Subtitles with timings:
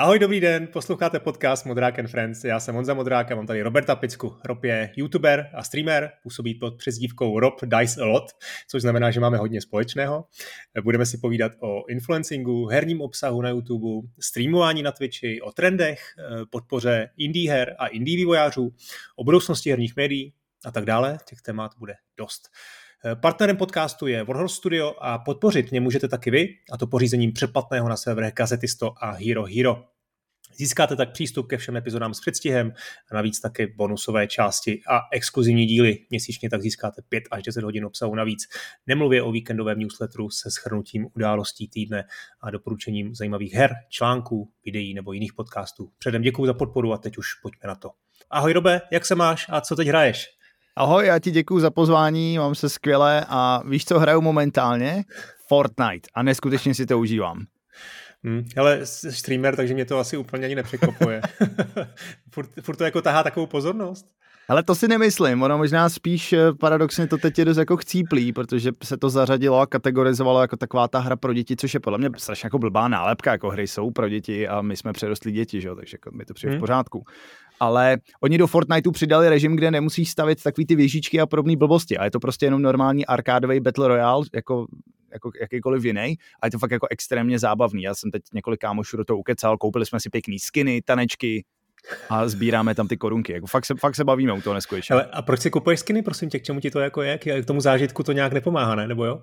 [0.00, 2.44] Ahoj, dobrý den, posloucháte podcast Modrák and Friends.
[2.44, 4.36] Já jsem Honza Modrák a mám tady Roberta Picku.
[4.44, 8.24] Rob je youtuber a streamer, působí pod přezdívkou Rob Dice a Lot,
[8.68, 10.24] což znamená, že máme hodně společného.
[10.82, 16.00] Budeme si povídat o influencingu, herním obsahu na YouTube, streamování na Twitchi, o trendech,
[16.50, 18.74] podpoře indie her a indie vývojářů,
[19.16, 21.18] o budoucnosti herních médií a tak dále.
[21.28, 22.48] Těch témat bude dost.
[23.14, 27.88] Partnerem podcastu je Warhol Studio a podpořit mě můžete taky vy, a to pořízením předplatného
[27.88, 29.84] na serverech Gazetisto a Hero Hero.
[30.56, 32.72] Získáte tak přístup ke všem epizodám s předstihem
[33.10, 35.98] a navíc také bonusové části a exkluzivní díly.
[36.10, 38.48] Měsíčně tak získáte 5 až 10 hodin obsahu navíc.
[38.86, 42.04] Nemluvě o víkendovém newsletteru se schrnutím událostí týdne
[42.40, 45.92] a doporučením zajímavých her, článků, videí nebo jiných podcastů.
[45.98, 47.90] Předem děkuji za podporu a teď už pojďme na to.
[48.30, 50.39] Ahoj Robe, jak se máš a co teď hraješ?
[50.76, 55.04] Ahoj, já ti děkuji za pozvání, mám se skvěle a víš, co hraju momentálně?
[55.48, 57.44] Fortnite a neskutečně si to užívám.
[58.24, 61.20] Hmm, ale streamer, takže mě to asi úplně ani nepřekopuje.
[62.30, 64.06] furt, furt to jako tahá takovou pozornost.
[64.48, 68.32] Ale to si nemyslím, ono možná spíš eh, paradoxně to teď je dost jako chcíplý,
[68.32, 71.98] protože se to zařadilo a kategorizovalo jako taková ta hra pro děti, což je podle
[71.98, 75.60] mě strašně jako blbá nálepka, jako hry jsou pro děti a my jsme přerostli děti,
[75.60, 75.70] že?
[75.76, 76.58] takže jako mi to přijde hmm.
[76.58, 77.04] v pořádku
[77.60, 81.98] ale oni do Fortniteu přidali režim, kde nemusíš stavit takový ty věžičky a podobné blbosti
[81.98, 84.66] a je to prostě jenom normální arkádový Battle Royale, jako
[85.12, 87.82] jako jakýkoliv jiný a je to fakt jako extrémně zábavný.
[87.82, 91.44] Já jsem teď několik kámošů do toho ukecal, koupili jsme si pěkný skiny, tanečky,
[92.08, 93.32] a sbíráme tam ty korunky.
[93.32, 94.96] Jako fakt, se, fakt se bavíme u toho neskutečně.
[94.96, 97.18] A proč si kupuješ skiny, prosím tě, k čemu ti to jako je?
[97.18, 98.88] K tomu zážitku to nějak nepomáhá, ne?
[98.88, 99.22] Nebo jo?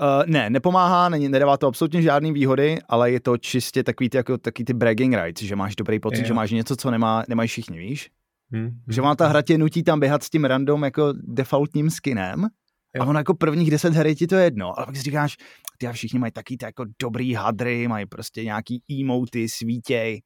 [0.00, 4.16] Uh, ne, nepomáhá, ne, nedává to absolutně žádný výhody, ale je to čistě takový ty,
[4.16, 6.24] jako, takový ty bragging rights, že máš dobrý pocit, je.
[6.24, 8.10] že máš něco, co nemá, nemají všichni, víš?
[8.52, 8.70] Hmm.
[8.88, 12.48] Že vám ta hra tě nutí tam běhat s tím random jako defaultním skinem
[12.94, 13.02] jo.
[13.02, 15.36] a ono jako prvních deset her je ti to jedno, ale pak si říkáš,
[15.78, 20.20] ty a všichni mají taky ty jako dobrý hadry, mají prostě nějaký emoty, svítěj,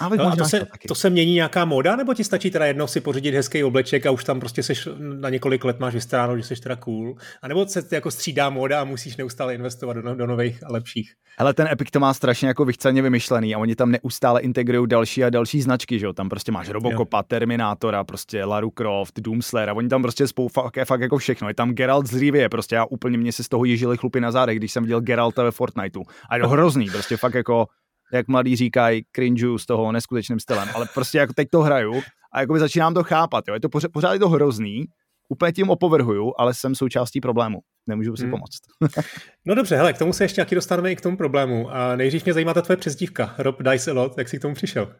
[0.00, 2.66] ale no a to, se, to, to se mění nějaká moda, nebo ti stačí teda
[2.66, 6.36] jednou si pořídit hezký obleček a už tam prostě seš na několik let máš vystaráno,
[6.36, 7.16] že jsi teda cool?
[7.42, 11.12] A nebo se jako střídá moda a musíš neustále investovat do, do nových a lepších?
[11.38, 15.24] Ale ten Epic to má strašně jako vychceně vymyšlený a oni tam neustále integrují další
[15.24, 16.12] a další značky, že jo?
[16.12, 17.22] Tam prostě máš Robocopa, jo.
[17.28, 21.48] Terminátora, prostě Lara Croft, Doomslayer a oni tam prostě spou fakt, fakt jako všechno.
[21.48, 24.30] Je tam Geralt z Rivie, prostě já úplně mě se z toho ježili chlupy na
[24.30, 26.02] zádech, když jsem viděl Geralta ve Fortniteu.
[26.30, 27.66] A je to hrozný, prostě fakt jako
[28.12, 32.02] jak mladí říkají, cringe z toho neskutečným stylem, ale prostě jako teď to hraju
[32.32, 33.54] a jako začínám to chápat, jo.
[33.54, 34.84] je to pořád, pořád je to hrozný,
[35.28, 37.58] úplně tím opovrhuju, ale jsem součástí problému.
[37.86, 38.30] Nemůžu si hmm.
[38.30, 38.58] pomoct.
[39.44, 41.70] no dobře, hele, k tomu se ještě nějaký dostaneme i k tomu problému.
[41.70, 44.54] A nejdřív mě zajímá ta tvoje přezdívka, Rob Dice a lot, jak jsi k tomu
[44.54, 44.92] přišel?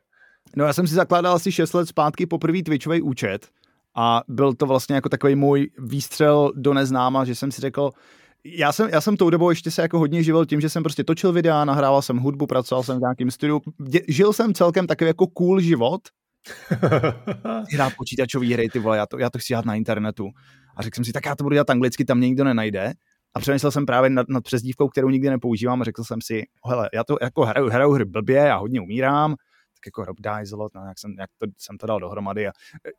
[0.56, 3.48] No já jsem si zakládal asi 6 let zpátky poprvé Twitchový účet
[3.96, 7.90] a byl to vlastně jako takový můj výstřel do neznáma, že jsem si řekl,
[8.54, 11.04] já jsem, já jsem tou dobou ještě se jako hodně živil tím, že jsem prostě
[11.04, 13.60] točil videa, nahrával jsem hudbu, pracoval jsem v nějakém studiu.
[14.08, 16.00] Žil jsem celkem takový jako cool život.
[17.72, 20.28] Hrát počítačové hry, ty vole, já to, já to chci dělat na internetu.
[20.76, 22.92] A řekl jsem si, tak já to budu dělat anglicky, tam mě nikdo nenajde.
[23.34, 26.88] A přemýšlel jsem právě nad, nad přezdívkou, kterou nikdy nepoužívám a řekl jsem si, hele,
[26.94, 29.34] já to jako hraju, hraju hry blbě, já hodně umírám,
[29.86, 32.48] jako Rob Dizelt, no, jak, jsem, jak to, jsem to dal dohromady.
[32.48, 32.52] A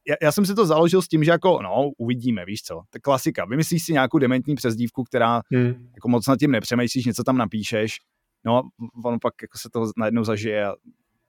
[0.07, 2.99] já, já, jsem si to založil s tím, že jako, no, uvidíme, víš co, to
[3.01, 3.45] klasika.
[3.45, 5.89] Vymyslíš si nějakou dementní přezdívku, která hmm.
[5.95, 7.97] jako moc nad tím nepřemýšlíš, něco tam napíšeš,
[8.45, 8.61] no,
[9.05, 10.75] on pak jako se to najednou zažije a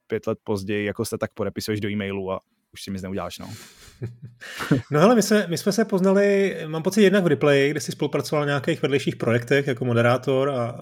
[0.07, 2.41] pět let později jako se tak podepisuješ do e-mailu a
[2.73, 3.51] už si mi neuděláš, no.
[4.91, 7.93] no hele, my, se, my jsme se poznali, mám pocit jednak v Replay, kde jsi
[7.93, 10.81] spolupracoval na nějakých vedlejších projektech jako moderátor a uh,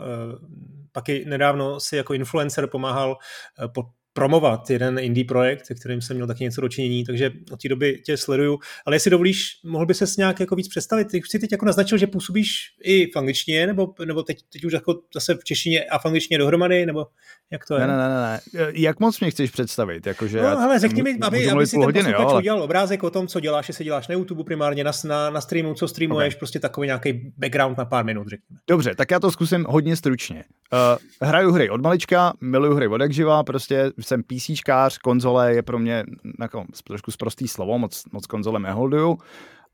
[0.93, 3.87] pak i nedávno si jako influencer pomáhal uh, pod
[4.17, 8.03] promovat jeden indie projekt, se kterým jsem měl taky něco dočinění, takže od té doby
[8.07, 8.59] tě sleduju.
[8.87, 11.09] Ale jestli dovolíš, mohl by se nějak jako víc představit?
[11.11, 14.73] Ty jsi teď jako naznačil, že působíš i v angličtině, nebo, nebo teď, teď už
[14.73, 17.07] jako zase v češtině a v angličtině dohromady, nebo
[17.53, 17.81] jak to je?
[17.81, 18.41] Ne, ne, ne, ne.
[18.75, 20.07] Jak moc mě chceš představit?
[20.07, 22.39] Jakože no, hele, řekni mi, aby, aby si ten hodiny, jo, ale...
[22.39, 25.75] udělal obrázek o tom, co děláš, jestli děláš na YouTube primárně, na, na, na streamu,
[25.75, 26.39] co streamuješ, okay.
[26.39, 28.59] prostě takový nějaký background na pár minut, řekněme.
[28.69, 30.45] Dobře, tak já to zkusím hodně stručně.
[30.73, 35.63] Uh, hraju hry od malička, miluju hry od jak živa, prostě jsem PCčkář, konzole je
[35.63, 36.05] pro mě
[36.41, 39.19] jako trošku zprostý slovo, moc, moc konzole neholduju.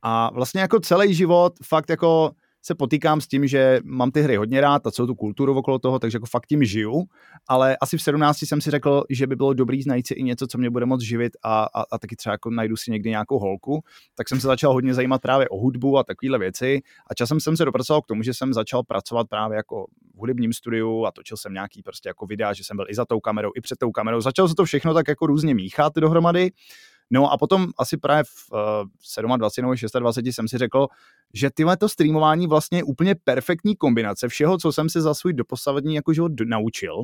[0.02, 2.31] A vlastně jako celý život fakt jako
[2.62, 5.79] se potýkám s tím, že mám ty hry hodně rád a celou tu kulturu okolo
[5.79, 7.05] toho, takže jako fakt tím žiju,
[7.49, 10.47] ale asi v 17 jsem si řekl, že by bylo dobrý najít si i něco,
[10.47, 13.38] co mě bude moc živit a, a, a taky třeba jako najdu si někdy nějakou
[13.38, 16.81] holku, tak jsem se začal hodně zajímat právě o hudbu a takovéhle věci
[17.11, 20.53] a časem jsem se dopracoval k tomu, že jsem začal pracovat právě jako v hudebním
[20.53, 23.50] studiu a točil jsem nějaký prostě jako videa, že jsem byl i za tou kamerou,
[23.56, 24.20] i před tou kamerou.
[24.20, 26.50] Začal se to všechno tak jako různě míchat dohromady
[27.14, 28.53] No a potom asi právě v
[29.23, 30.87] uh, 27 nebo 26 jsem si řekl,
[31.35, 35.32] že tyhle to streamování vlastně je úplně perfektní kombinace všeho, co jsem se za svůj
[35.32, 37.03] doposavadní jako život naučil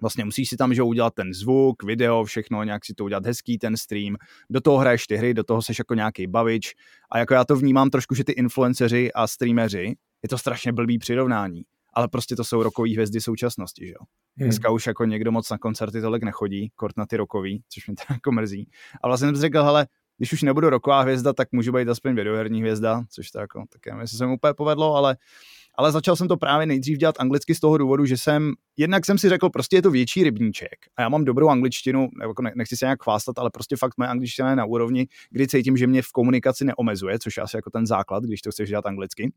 [0.00, 3.58] Vlastně musíš si tam že udělat ten zvuk, video, všechno, nějak si to udělat hezký,
[3.58, 4.16] ten stream.
[4.50, 6.74] Do toho hraješ ty hry, do toho seš jako nějaký bavič.
[7.10, 10.98] A jako já to vnímám trošku, že ty influenceři a streameři, je to strašně blbý
[10.98, 11.62] přirovnání.
[11.94, 14.04] Ale prostě to jsou rokový hvězdy současnosti, že jo.
[14.36, 14.48] Hmm.
[14.48, 17.96] Dneska už jako někdo moc na koncerty tolik nechodí, kort na ty rokový, což mě
[18.06, 18.68] to jako mrzí.
[19.02, 19.86] A vlastně jsem řekl, hele,
[20.16, 23.86] když už nebudu roková hvězda, tak můžu být aspoň videoherní hvězda, což to jako, tak
[23.86, 25.16] nevím, jestli se mi úplně povedlo, ale
[25.78, 29.18] ale začal jsem to právě nejdřív dělat anglicky z toho důvodu, že jsem, jednak jsem
[29.18, 32.84] si řekl, prostě je to větší rybníček a já mám dobrou angličtinu, jako nechci se
[32.86, 36.12] nějak chvástat, ale prostě fakt moje angličtina je na úrovni, kdy cítím, že mě v
[36.12, 39.32] komunikaci neomezuje, což je asi jako ten základ, když to chceš dělat anglicky.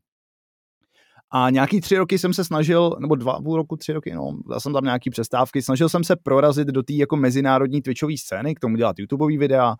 [1.30, 4.60] A nějaký tři roky jsem se snažil, nebo dva půl roku, tři roky, no, dal
[4.60, 8.60] jsem tam nějaký přestávky, snažil jsem se prorazit do té jako mezinárodní Twitchové scény, k
[8.60, 9.74] tomu dělat YouTubeové videa,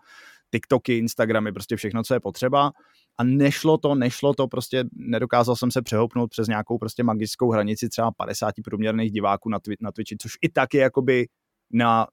[0.50, 2.72] TikToky, Instagramy, prostě všechno, co je potřeba.
[3.18, 7.88] A nešlo to, nešlo to, prostě nedokázal jsem se přehoupnout přes nějakou prostě magickou hranici
[7.88, 11.26] třeba 50 průměrných diváků na, twi- na Twitchi, což i tak je jakoby
[11.72, 12.06] na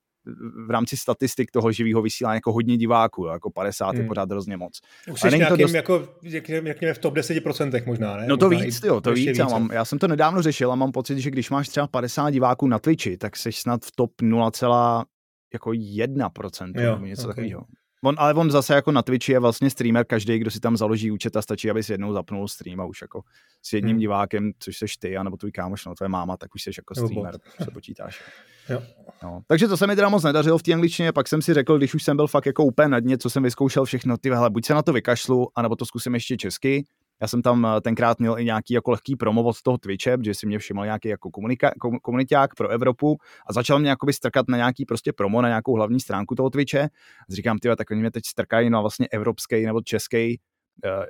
[0.67, 4.01] v rámci statistik toho živého vysílání jako hodně diváků, jako 50 hmm.
[4.01, 4.81] je pořád hrozně moc.
[5.11, 5.73] Už jsi nějakým, dost...
[5.73, 8.25] jako, řekněme, v top 10% možná, ne?
[8.27, 9.37] No to možná víc, jo, to víc.
[9.37, 12.29] Já, mám, já jsem to nedávno řešil a mám pocit, že když máš třeba 50
[12.29, 15.05] diváků na Twitchi, tak jsi snad v top 0,
[15.53, 17.27] jako 1%, jo, něco okay.
[17.27, 17.65] takového.
[18.05, 21.11] On, ale on zase jako na Twitchi je vlastně streamer, každý, kdo si tam založí
[21.11, 23.21] účet a stačí, aby si jednou zapnul stream a už jako
[23.61, 23.99] s jedním hmm.
[23.99, 27.37] divákem, což seš ty, anebo tvůj kámoš, no tvoje máma, tak už jsi jako streamer,
[27.63, 28.23] se počítáš.
[28.69, 28.81] Jo.
[29.23, 29.41] No.
[29.47, 31.93] Takže to se mi teda moc nedařilo v té angličtině, pak jsem si řekl, když
[31.93, 34.65] už jsem byl fakt jako úplně na dně, co jsem vyzkoušel všechno, ty hele, buď
[34.65, 36.85] se na to vykašlu, anebo to zkusím ještě česky,
[37.21, 40.33] já jsem tam eh, tenkrát měl i nějaký jako lehký promo od toho Twitche, protože
[40.33, 41.71] si mě všiml nějaký jako komunika,
[42.01, 43.17] komuniták pro Evropu
[43.49, 46.81] a začal mě jakoby strkat na nějaký prostě promo, na nějakou hlavní stránku toho Twitche.
[47.29, 50.39] A říkám, ty tak oni mě teď strkají na vlastně evropský nebo český
[50.85, 51.05] uh,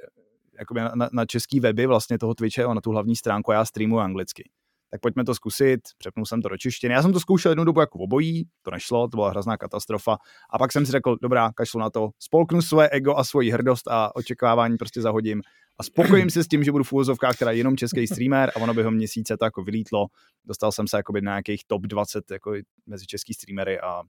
[0.59, 3.99] jakoby na, na, český weby vlastně toho Twitche, na tu hlavní stránku a já streamuji
[3.99, 4.49] anglicky
[4.95, 6.93] tak pojďme to zkusit, přepnul jsem to do češtiny.
[6.93, 10.17] Já jsem to zkoušel jednu dobu jako obojí, to nešlo, to byla hrozná katastrofa.
[10.49, 13.87] A pak jsem si řekl, dobrá, kašlu na to, spolknu své ego a svoji hrdost
[13.87, 15.41] a očekávání prostě zahodím
[15.77, 18.73] a spokojím se s tím, že budu v úvozovkách teda jenom český streamer a ono
[18.73, 20.05] by ho měsíce to jako vylítlo.
[20.45, 22.53] Dostal jsem se jakoby na nějakých top 20 jako
[22.85, 24.01] mezi český streamery a,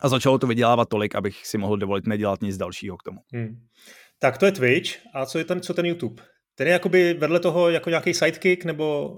[0.00, 3.18] a začalo to vydělávat tolik, abych si mohl dovolit nedělat nic dalšího k tomu.
[3.32, 3.66] Hmm.
[4.18, 6.22] Tak to je Twitch a co je ten, co ten YouTube?
[6.54, 9.16] Ten je jakoby vedle toho jako nějaký sidekick nebo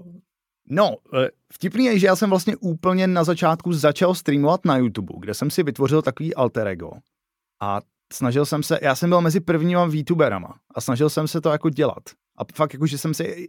[0.69, 5.13] No, e, vtipný je, že já jsem vlastně úplně na začátku začal streamovat na YouTube,
[5.19, 6.91] kde jsem si vytvořil takový alter ego.
[7.61, 7.81] A
[8.13, 11.69] snažil jsem se, já jsem byl mezi prvníma VTuberama a snažil jsem se to jako
[11.69, 12.03] dělat.
[12.37, 13.47] A fakt jako, že jsem si,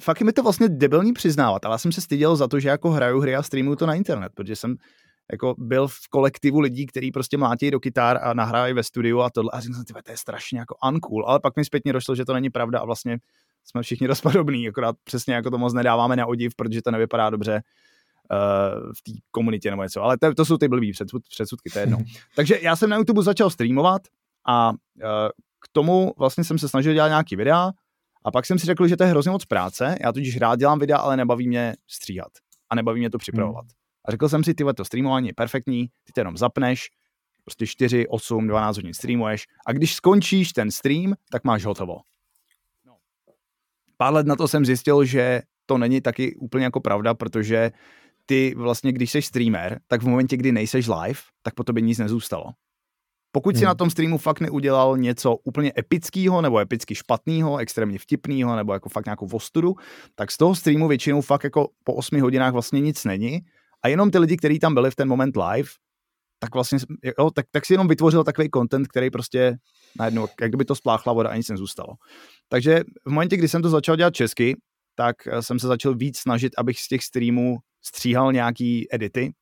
[0.00, 2.68] fakt je mi to vlastně debilní přiznávat, ale já jsem se styděl za to, že
[2.68, 4.76] jako hraju hry a streamuju to na internet, protože jsem
[5.32, 9.30] jako byl v kolektivu lidí, kteří prostě mlátí do kytar a nahrávají ve studiu a
[9.30, 9.50] tohle.
[9.52, 9.72] A jsem,
[10.04, 12.84] to je strašně jako uncool, ale pak mi zpětně došlo, že to není pravda a
[12.84, 13.18] vlastně
[13.64, 14.26] jsme všichni dost
[14.68, 17.62] akorát přesně jako to moc nedáváme na odiv, protože to nevypadá dobře
[18.96, 20.02] v té komunitě nebo něco.
[20.02, 21.98] Ale to, to jsou ty blbý předsud, předsudky, to je jedno.
[22.36, 24.02] Takže já jsem na YouTube začal streamovat
[24.46, 24.76] a uh,
[25.60, 27.70] k tomu vlastně jsem se snažil dělat nějaký videa
[28.24, 29.96] a pak jsem si řekl, že to je hrozně moc práce.
[30.00, 32.32] Já totiž rád dělám videa, ale nebaví mě stříhat
[32.70, 33.62] a nebaví mě to připravovat.
[33.62, 33.70] Hmm.
[34.04, 36.88] A řekl jsem si, ty to streamování je perfektní, ty to jenom zapneš,
[37.44, 41.96] prostě 4, 8, 12 hodin streamuješ a když skončíš ten stream, tak máš hotovo.
[42.86, 42.96] No.
[43.96, 47.70] Pár let na to jsem zjistil, že to není taky úplně jako pravda, protože
[48.26, 51.98] ty vlastně, když jsi streamer, tak v momentě, kdy nejseš live, tak po tobě nic
[51.98, 52.44] nezůstalo.
[53.32, 53.58] Pokud hmm.
[53.58, 58.72] si na tom streamu fakt neudělal něco úplně epického nebo epicky špatného, extrémně vtipného nebo
[58.72, 59.74] jako fakt nějakou vostudu,
[60.14, 63.40] tak z toho streamu většinou fakt jako po 8 hodinách vlastně nic není
[63.82, 65.68] a jenom ty lidi, kteří tam byli v ten moment live,
[66.38, 66.78] tak vlastně,
[67.18, 69.56] jo, tak, tak si jenom vytvořil takový content, který prostě
[69.98, 71.88] najednou, jak kdyby to spláchla voda a nic nezůstalo.
[72.48, 74.56] Takže v momentě, kdy jsem to začal dělat česky,
[74.96, 79.32] tak jsem se začal víc snažit, abych z těch streamů stříhal nějaký edity,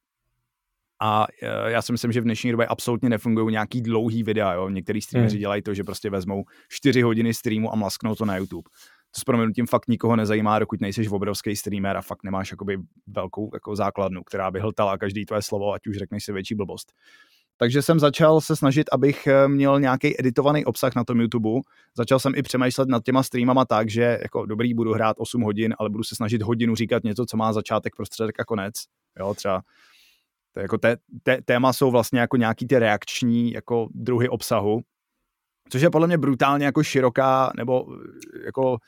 [1.01, 4.53] a e, já si myslím, že v dnešní době absolutně nefungují nějaký dlouhý videa.
[4.53, 4.69] Jo?
[4.69, 5.41] Některý streameři hmm.
[5.41, 8.71] dělají to, že prostě vezmou 4 hodiny streamu a mlasknou to na YouTube.
[9.15, 13.51] To s proměnutím fakt nikoho nezajímá, dokud nejseš obrovský streamer a fakt nemáš jakoby velkou
[13.55, 16.93] jako základnu, která by hltala každý tvoje slovo, ať už řekneš si větší blbost.
[17.57, 21.61] Takže jsem začal se snažit, abych e, měl nějaký editovaný obsah na tom YouTube.
[21.97, 25.75] Začal jsem i přemýšlet nad těma streamama tak, že jako dobrý, budu hrát 8 hodin,
[25.79, 28.75] ale budu se snažit hodinu říkat něco, co má začátek, prostředek a konec.
[29.19, 29.63] Jo, třeba
[30.53, 34.81] to jako té, té, téma jsou vlastně jako nějaký ty reakční jako druhy obsahu,
[35.69, 37.87] což je podle mě brutálně jako široká nebo
[38.45, 38.79] jako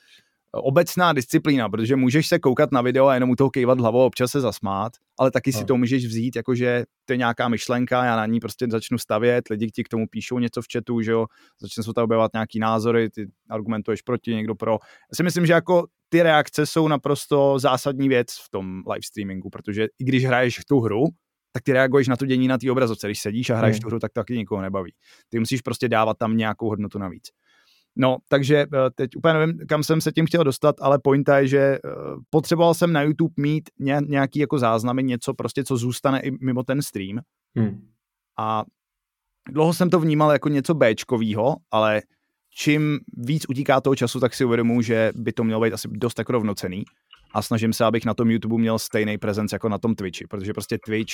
[0.52, 4.30] obecná disciplína, protože můžeš se koukat na video a jenom u toho kejvat hlavou, občas
[4.30, 5.66] se zasmát, ale taky si no.
[5.66, 9.66] to můžeš vzít, jakože to je nějaká myšlenka, já na ní prostě začnu stavět, lidi
[9.66, 11.26] ti k tomu píšou něco v chatu, že jo,
[11.60, 14.72] začne se tam objevovat nějaký názory, ty argumentuješ proti, někdo pro.
[14.72, 19.50] Já si myslím, že jako ty reakce jsou naprosto zásadní věc v tom live streamingu,
[19.50, 21.04] protože i když hraješ tu hru,
[21.52, 23.06] tak ty reaguješ na to dění na té obrazovce.
[23.08, 23.80] Když sedíš a hraješ mm.
[23.80, 24.92] tu hru, tak to taky nikoho nebaví.
[25.28, 27.28] Ty musíš prostě dávat tam nějakou hodnotu navíc.
[27.96, 31.46] No, takže eh, teď úplně nevím, kam jsem se tím chtěl dostat, ale pointa je,
[31.46, 31.78] že eh,
[32.30, 33.70] potřeboval jsem na YouTube mít
[34.08, 37.18] nějaký jako záznamy, něco prostě, co zůstane i mimo ten stream.
[37.56, 37.88] Hmm.
[38.38, 38.64] A
[39.48, 42.02] dlouho jsem to vnímal jako něco Bčkovýho, ale
[42.50, 46.18] čím víc utíká toho času, tak si uvědomuji, že by to mělo být asi dost
[46.18, 46.84] jako rovnocený
[47.34, 50.52] a snažím se, abych na tom YouTube měl stejný prezenc jako na tom Twitchi, protože
[50.52, 51.12] prostě Twitch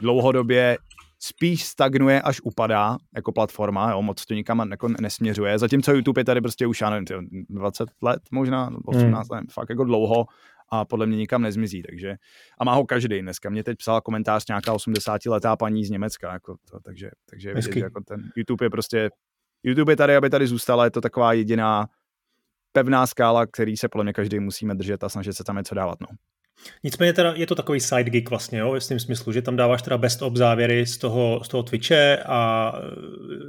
[0.00, 0.78] dlouhodobě
[1.22, 6.24] spíš stagnuje, až upadá jako platforma, jo, moc to nikam jako nesměřuje, zatímco YouTube je
[6.24, 7.06] tady prostě už, já nevím,
[7.48, 9.38] 20 let možná, 18 hmm.
[9.38, 10.26] let, fakt jako dlouho
[10.72, 12.16] a podle mě nikam nezmizí, takže
[12.58, 13.50] a má ho každý dneska.
[13.50, 17.76] Mě teď psala komentář nějaká 80 letá paní z Německa, jako to, takže, takže vidět,
[17.76, 19.10] jako ten YouTube je prostě,
[19.62, 21.86] YouTube je tady, aby tady zůstala, je to taková jediná
[22.72, 26.00] pevná skála, který se podle mě každý musíme držet a snažit se tam něco dávat,
[26.00, 26.06] no.
[26.84, 29.82] Nicméně teda je to takový side gig vlastně, jo, v tím smyslu, že tam dáváš
[29.82, 32.72] teda best of závěry z toho, z toho Twitche a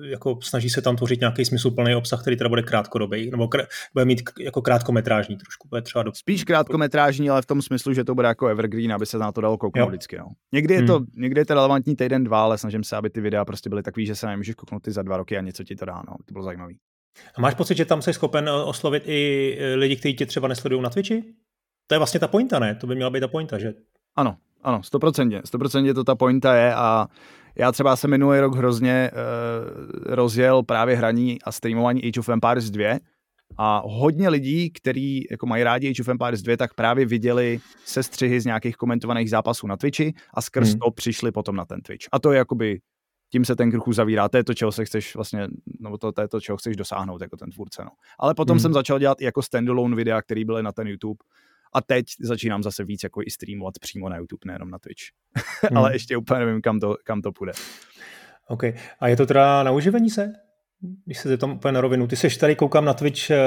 [0.03, 3.65] e, jako snaží se tam tvořit nějaký smysluplný obsah, který teda bude krátkodobý, nebo kr-
[3.93, 5.67] bude mít jako krátkometrážní trošku.
[5.67, 6.11] Bude třeba do...
[6.15, 9.41] Spíš krátkometrážní, ale v tom smyslu, že to bude jako evergreen, aby se na to
[9.41, 10.17] dalo kouknout vždycky.
[10.17, 10.25] No.
[10.53, 11.07] Někdy, je to, hmm.
[11.17, 14.05] někdy je to relevantní týden, dva, ale snažím se, aby ty videa prostě byly takový,
[14.05, 15.95] že se nemůžeš kouknout ty za dva roky a něco ti to dá.
[15.95, 16.15] No.
[16.25, 16.73] To bylo zajímavé.
[17.35, 20.81] A máš pocit, že tam jsi schopen oslovit i e, lidi, kteří tě třeba nesledují
[20.81, 21.23] na Twitchi?
[21.91, 22.75] To je vlastně ta pointa, ne?
[22.75, 23.73] To by měla být ta pointa, že?
[24.15, 25.41] Ano, ano, stoprocentně.
[25.45, 27.07] Stoprocentně to ta pointa je a
[27.55, 32.69] já třeba jsem minulý rok hrozně uh, rozjel právě hraní a streamování Age of Empires
[32.69, 32.99] 2
[33.57, 38.41] a hodně lidí, kteří jako mají rádi Age of Empires 2, tak právě viděli sestřihy
[38.41, 40.79] z nějakých komentovaných zápasů na Twitchi a skrz hmm.
[40.79, 42.05] to přišli potom na ten Twitch.
[42.11, 42.79] A to je jakoby
[43.31, 44.29] tím se ten kruh uzavírá.
[44.29, 45.47] To je to, čeho se chceš vlastně,
[45.79, 47.83] nebo to, to je to, čeho chceš dosáhnout jako ten tvůrce.
[47.83, 47.91] No.
[48.19, 48.59] Ale potom hmm.
[48.59, 51.17] jsem začal dělat jako standalone videa, které byly na ten YouTube
[51.73, 55.03] a teď začínám zase víc jako i streamovat přímo na YouTube, nejenom na Twitch.
[55.69, 55.77] Hmm.
[55.77, 57.51] Ale ještě úplně nevím, kam to, kam to půjde.
[58.47, 58.63] OK.
[58.99, 60.33] A je to teda na uživení se?
[61.05, 62.07] Když se tam úplně na rovinu.
[62.07, 63.37] Ty seš tady, koukám na Twitch, eh,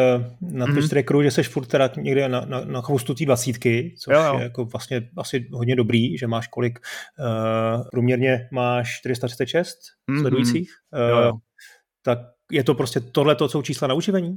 [0.40, 0.88] na Twitch mm-hmm.
[0.88, 4.38] trackeru, že seš furt teda někde na, na, na chvostu té dvacítky, což jo, jo.
[4.38, 6.78] je jako vlastně asi hodně dobrý, že máš kolik,
[7.18, 9.78] uh, průměrně máš 436
[10.10, 10.20] mm-hmm.
[10.20, 10.70] sledujících.
[10.92, 11.32] Uh, jo, jo.
[12.02, 12.18] Tak
[12.52, 14.36] je to prostě tohle, to jsou čísla na uživení?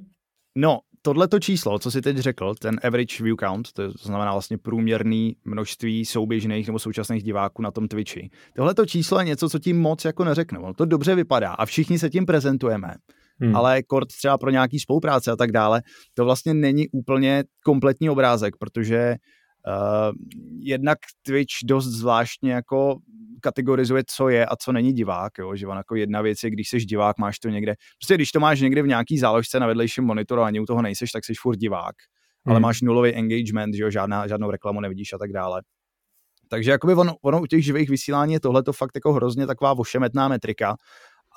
[0.56, 5.36] No, tohleto číslo, co si teď řekl, ten average view count, to znamená vlastně průměrný
[5.46, 8.30] množství souběžných nebo současných diváků na tom Twitchi.
[8.56, 10.62] Tohleto číslo je něco, co tím moc jako neřeknu.
[10.62, 12.94] No, to dobře vypadá a všichni se tím prezentujeme.
[13.40, 13.56] Hmm.
[13.56, 15.82] Ale kort třeba pro nějaký spolupráce a tak dále,
[16.14, 19.16] to vlastně není úplně kompletní obrázek, protože
[20.60, 23.00] jednak Twitch dost zvláštně jako
[23.42, 25.56] kategorizuje, co je a co není divák, jo?
[25.56, 28.40] že on jako jedna věc je, když jsi divák, máš to někde, prostě když to
[28.40, 31.34] máš někde v nějaký záložce na vedlejším monitoru a ani u toho nejseš, tak jsi
[31.38, 31.96] furt divák,
[32.46, 32.52] hmm.
[32.52, 33.90] ale máš nulový engagement, že jo?
[33.90, 35.62] Žádná, žádnou reklamu nevidíš a tak dále.
[36.50, 39.74] Takže jakoby ono, ono u těch živých vysílání je tohle to fakt jako hrozně taková
[39.74, 40.76] vošemetná metrika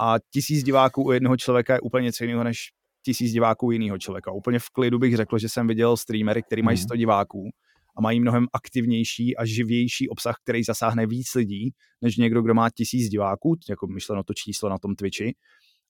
[0.00, 2.59] a tisíc diváků u jednoho člověka je úplně něco jiného než
[3.05, 4.33] tisíc diváků u jiného člověka.
[4.33, 6.99] Úplně v klidu bych řekl, že jsem viděl streamery, který mají 100 hmm.
[6.99, 7.50] diváků
[7.97, 11.70] a mají mnohem aktivnější a živější obsah, který zasáhne víc lidí,
[12.02, 15.35] než někdo, kdo má tisíc diváků, jako myšleno to číslo na tom Twitchi,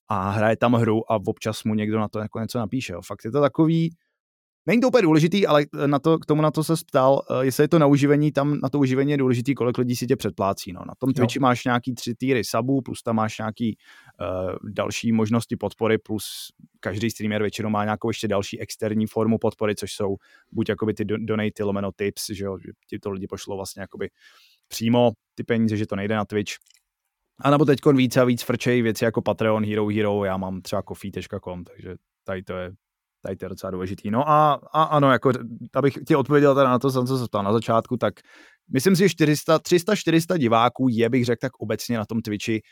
[0.08, 2.92] a hraje tam hru a občas mu někdo na to jako něco napíše.
[2.92, 3.00] Jo.
[3.02, 3.90] Fakt je to takový,
[4.66, 7.64] Není to úplně důležitý, ale na to, k tomu na to se ptal, uh, jestli
[7.64, 10.72] je to na uživení, tam na to uživení je důležitý, kolik lidí si tě předplácí.
[10.72, 10.80] No.
[10.86, 11.42] Na tom Twitchi jo.
[11.42, 14.09] máš nějaký tři týry subů, plus tam máš nějaký uh,
[14.64, 16.24] další možnosti podpory, plus
[16.80, 20.16] každý streamer většinou má nějakou ještě další externí formu podpory, což jsou
[20.52, 24.10] buď jakoby ty donaty, lomeno tips, že, jo, že ti to lidi pošlou vlastně jakoby
[24.68, 26.52] přímo ty peníze, že to nejde na Twitch.
[27.40, 30.82] A nebo teď víc a víc frčej věci jako Patreon, Hero Hero, já mám třeba
[30.82, 32.72] coffee.com, takže tady to je
[33.22, 34.10] tady to je docela důležitý.
[34.10, 35.32] No a, a ano, jako,
[35.74, 38.14] abych ti odpověděl teda na to, co se ptal na začátku, tak
[38.72, 42.62] myslím si, že 400, 300-400 diváků je, bych řekl tak obecně na tom Twitchi,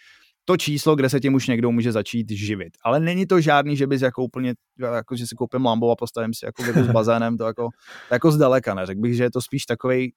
[0.48, 2.72] to číslo, kde se tím už někdo může začít živit.
[2.84, 6.34] Ale není to žádný, že bys jako úplně, jako že si koupím Lambo a postavím
[6.34, 7.68] si jako s bazénem, to jako,
[8.08, 10.12] to jako zdaleka neřekl bych, že je to spíš takový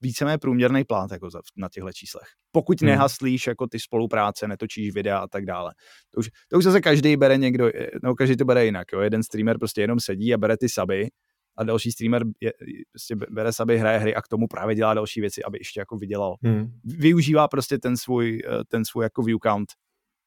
[0.00, 2.28] víceméně průměrný plát jako za, na těchto číslech.
[2.52, 2.90] Pokud hmm.
[2.90, 5.72] nehaslíš jako ty spolupráce, netočíš videa a tak dále.
[6.14, 7.70] To už, to už zase každý bere někdo,
[8.02, 8.86] no každý to bere jinak.
[8.92, 9.00] Jo.
[9.00, 11.08] Jeden streamer prostě jenom sedí a bere ty saby
[11.56, 12.52] a další streamer je,
[12.92, 15.96] prostě bere saby, hraje hry a k tomu právě dělá další věci, aby ještě jako
[15.96, 16.36] vydělal.
[16.42, 16.72] Hmm.
[16.84, 19.68] Využívá prostě ten svůj, eh, ten svůj jako view count,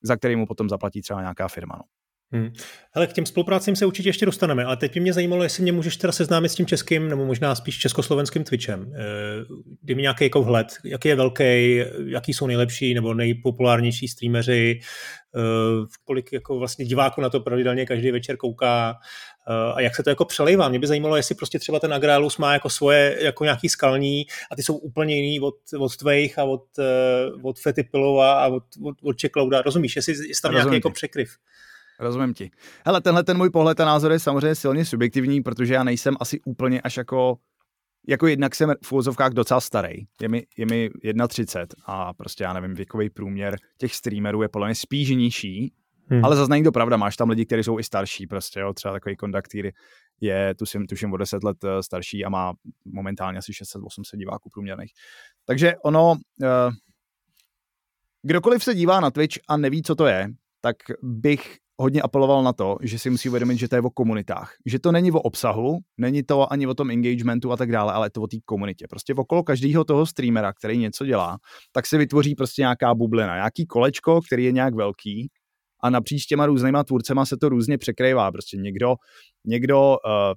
[0.04, 1.76] za který mu potom zaplatí třeba nějaká firma.
[1.78, 1.84] No.
[2.34, 2.54] Hmm.
[2.92, 5.72] Hele, k těm spoluprácím se určitě ještě dostaneme, ale teď by mě zajímalo, jestli mě
[5.72, 8.94] můžeš teda seznámit s tím českým, nebo možná spíš československým Twitchem.
[8.96, 9.00] Eh,
[9.84, 14.80] Dej mi nějaký jako vhled, jaký je velký, jaký jsou nejlepší nebo nejpopulárnější streameři,
[15.36, 15.40] eh,
[16.04, 18.96] kolik jako vlastně diváků na to pravidelně každý večer kouká
[19.76, 20.70] a jak se to jako přelejvá.
[20.70, 24.56] Mě by zajímalo, jestli prostě třeba ten Agrálus má jako svoje jako nějaký skalní a
[24.56, 26.64] ty jsou úplně jiný od, od tvých a od,
[27.44, 29.62] od Fety Pilova a od, od, od Checklouda.
[29.62, 31.30] Rozumíš, jestli, jestli tam Rozumím nějaký jako překryv.
[32.00, 32.52] Rozumím ti.
[32.86, 36.40] Hele, tenhle ten můj pohled a názor je samozřejmě silně subjektivní, protože já nejsem asi
[36.46, 37.38] úplně až jako
[38.08, 39.94] jako jednak jsem v úvozovkách docela starý.
[40.22, 40.90] Je mi, je mi
[41.28, 45.74] 31 a prostě já nevím, věkový průměr těch streamerů je podle mě spíš nižší,
[46.14, 46.26] hmm.
[46.26, 48.94] ale zase není to pravda, máš tam lidi, kteří jsou i starší, prostě jo, třeba
[48.94, 49.72] takový kondaktýr
[50.22, 52.54] je, tuším, tuším o 10 let eh, starší a má
[52.86, 54.92] momentálně asi 600-800 diváků průměrných.
[55.46, 56.18] Takže ono, uh,
[58.22, 60.28] kdokoliv se dívá na Twitch a neví, co to je,
[60.62, 64.54] tak bych hodně apeloval na to, že si musí uvědomit, že to je o komunitách.
[64.66, 68.06] Že to není o obsahu, není to ani o tom engagementu a tak dále, ale
[68.06, 68.86] je to o té komunitě.
[68.90, 71.38] Prostě okolo každého toho streamera, který něco dělá,
[71.72, 75.30] tak se vytvoří prostě nějaká bublina, nějaký kolečko, který je nějak velký
[75.84, 78.32] a napříč těma různýma tvůrcema se to různě překrývá.
[78.32, 78.96] Prostě někdo,
[79.46, 80.34] někdo uh,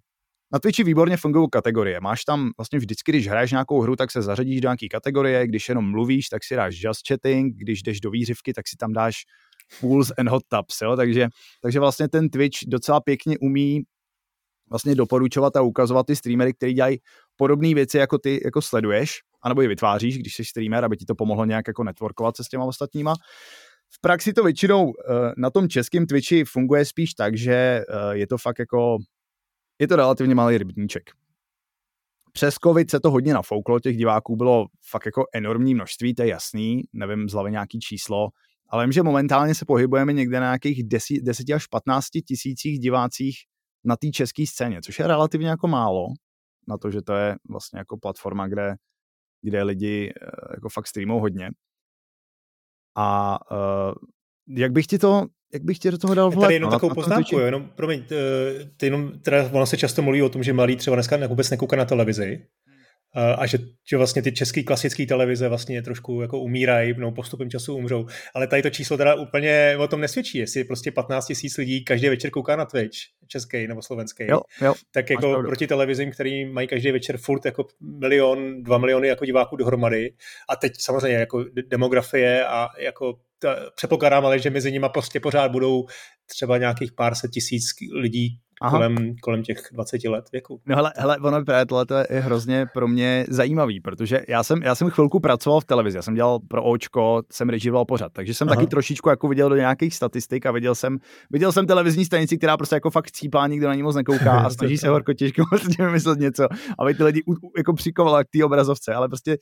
[0.52, 2.00] na Twitchi výborně fungují kategorie.
[2.00, 5.68] Máš tam vlastně vždycky, když hraješ nějakou hru, tak se zařadíš do nějaké kategorie, když
[5.68, 9.14] jenom mluvíš, tak si dáš just chatting, když jdeš do výřivky, tak si tam dáš
[9.80, 10.96] pools and hot tubs, jo?
[10.96, 11.28] Takže,
[11.62, 13.82] takže vlastně ten Twitch docela pěkně umí
[14.70, 16.98] vlastně doporučovat a ukazovat ty streamery, kteří dělají
[17.36, 19.10] podobné věci, jako ty jako sleduješ,
[19.42, 22.48] anebo je vytváříš, když jsi streamer, aby ti to pomohlo nějak jako networkovat se s
[22.48, 23.14] těma ostatníma.
[23.90, 28.26] V praxi to většinou eh, na tom českém Twitchi funguje spíš tak, že eh, je
[28.26, 28.98] to fakt jako,
[29.78, 31.02] je to relativně malý rybníček.
[32.32, 36.28] Přes covid se to hodně nafouklo, těch diváků bylo fakt jako enormní množství, to je
[36.28, 38.28] jasný, nevím z hlavy nějaký číslo,
[38.68, 43.36] ale vím, že momentálně se pohybujeme někde na nějakých 10, 10 až 15 tisících divácích
[43.84, 46.06] na té české scéně, což je relativně jako málo
[46.68, 48.74] na to, že to je vlastně jako platforma, kde,
[49.42, 51.50] kde lidi eh, jako fakt streamou hodně.
[52.96, 53.94] A uh,
[54.48, 56.42] jak bych ti to, jak bych ti do toho dal vhled?
[56.42, 60.22] Tady jenom no, takovou poznámku, jenom, promiň, eh, ty jenom, teda ono se často mluví
[60.22, 62.46] o tom, že malí třeba dneska vůbec nekouká na televizi,
[63.36, 63.58] a že,
[63.90, 68.06] že vlastně ty české klasické televize vlastně trošku jako umírají, no postupem času umřou.
[68.34, 72.08] Ale tady to číslo teda úplně o tom nesvědčí, jestli prostě 15 tisíc lidí každý
[72.08, 75.48] večer kouká na Twitch, český nebo slovenský, jo, jo, tak jako pravdu.
[75.48, 80.12] proti televizím, který mají každý večer furt jako milion, dva miliony jako diváků dohromady
[80.48, 83.18] a teď samozřejmě jako demografie a jako
[83.76, 85.86] předpokládám ale, že mezi nimi prostě pořád budou
[86.26, 88.38] třeba nějakých pár set tisíc lidí,
[88.70, 90.60] kolem, kolem těch 20 let věku.
[90.66, 94.74] No hele, hele ono právě tohle je hrozně pro mě zajímavý, protože já jsem, já
[94.74, 98.48] jsem chvilku pracoval v televizi, já jsem dělal pro Očko, jsem režíroval pořád, takže jsem
[98.48, 98.56] Aha.
[98.56, 100.98] taky trošičku jako viděl do nějakých statistik a viděl jsem,
[101.30, 104.50] viděl jsem televizní stanici, která prostě jako fakt cípá, nikdo na ní moc nekouká a
[104.50, 107.22] snaží se horko těžko vlastně vymyslet něco, aby ty lidi
[107.56, 109.36] jako přikovala k té obrazovce, ale prostě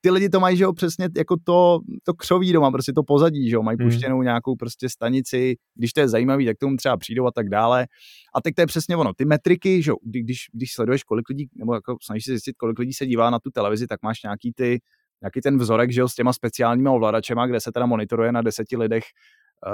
[0.00, 3.48] ty lidi to mají, že jo, přesně jako to, to křoví doma, prostě to pozadí,
[3.50, 3.88] že jo, mají hmm.
[3.88, 7.86] puštěnou nějakou prostě stanici, když to je zajímavý, tak tomu třeba přijdou a tak dále.
[8.34, 11.48] A teď to je přesně ono, ty metriky, že jo, když, když sleduješ, kolik lidí,
[11.56, 14.52] nebo jako snažíš se zjistit, kolik lidí se dívá na tu televizi, tak máš nějaký
[14.56, 14.80] ty,
[15.22, 18.76] nějaký ten vzorek, že jo, s těma speciálníma ovladačema, kde se teda monitoruje na deseti
[18.76, 19.04] lidech,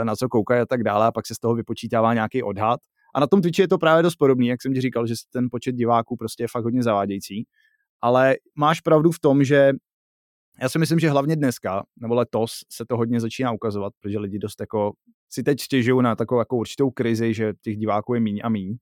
[0.01, 2.81] eh, na co koukají a tak dále, a pak se z toho vypočítává nějaký odhad.
[3.15, 5.49] A na tom Twitchi je to právě dost podobný, jak jsem ti říkal, že ten
[5.51, 7.45] počet diváků prostě je fakt hodně zavádějící.
[8.01, 9.73] Ale máš pravdu v tom, že
[10.61, 14.39] já si myslím, že hlavně dneska, nebo letos, se to hodně začíná ukazovat, protože lidi
[14.39, 14.93] dost jako
[15.31, 18.71] si teď stěžují na takovou jako určitou krizi, že těch diváků je míň a míň.
[18.71, 18.77] Uh,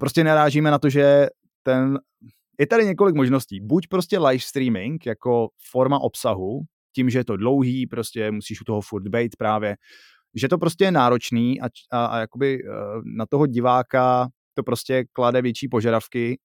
[0.00, 1.26] prostě narážíme na to, že
[1.62, 1.98] ten,
[2.60, 3.60] je tady několik možností.
[3.60, 6.60] Buď prostě live streaming jako forma obsahu,
[6.94, 9.76] tím, že je to dlouhý, prostě musíš u toho furt být právě,
[10.34, 12.72] že to prostě je náročný a, a, a jakoby uh,
[13.16, 16.38] na toho diváka to prostě klade větší požadavky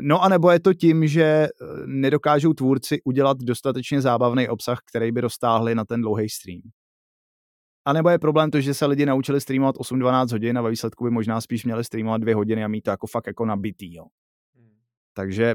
[0.00, 1.48] no a nebo je to tím, že eh,
[1.86, 6.60] nedokážou tvůrci udělat dostatečně zábavný obsah, který by roztáhli na ten dlouhý stream.
[7.86, 11.04] A nebo je problém to, že se lidi naučili streamovat 8-12 hodin a ve výsledku
[11.04, 13.94] by možná spíš měli streamovat 2 hodiny a mít to jako fakt jako nabitý.
[13.94, 14.04] Jo.
[14.56, 14.76] Hmm.
[15.14, 15.54] Takže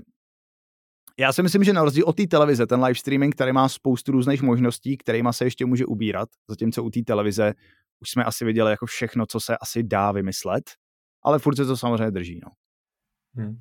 [1.20, 4.12] já si myslím, že na rozdíl od té televize, ten live streaming, který má spoustu
[4.12, 7.54] různých možností, kterými se ještě může ubírat, zatímco u té televize
[8.02, 10.64] už jsme asi viděli jako všechno, co se asi dá vymyslet,
[11.24, 12.40] ale furt se to samozřejmě drží.
[12.44, 12.52] No.
[13.36, 13.60] Hmm.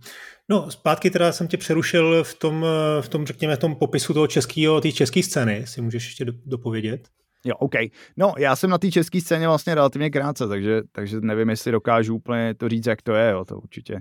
[0.48, 2.66] No, zpátky teda jsem tě přerušil v tom,
[3.00, 7.08] v tom řekněme, v tom popisu toho českého, té české scény, si můžeš ještě dopovědět.
[7.44, 7.74] Jo, OK.
[8.16, 12.14] No, já jsem na té české scéně vlastně relativně krátce, takže, takže nevím, jestli dokážu
[12.14, 14.00] úplně to říct, jak to je, jo, to určitě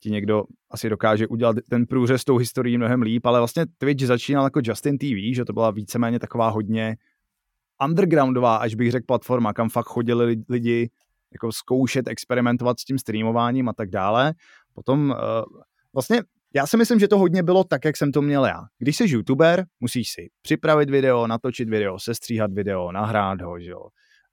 [0.00, 4.44] ti někdo asi dokáže udělat ten průřez tou historií mnohem líp, ale vlastně Twitch začínal
[4.44, 6.96] jako Justin TV, že to byla víceméně taková hodně
[7.84, 10.90] undergroundová, až bych řekl platforma, kam fakt chodili lidi
[11.32, 14.34] jako zkoušet, experimentovat s tím streamováním a tak dále.
[14.76, 15.16] Potom uh,
[15.94, 16.22] vlastně
[16.54, 18.62] já si myslím, že to hodně bylo tak, jak jsem to měl já.
[18.78, 23.88] Když jsi youtuber, musíš si připravit video, natočit video, sestříhat video, nahrát ho, že jo,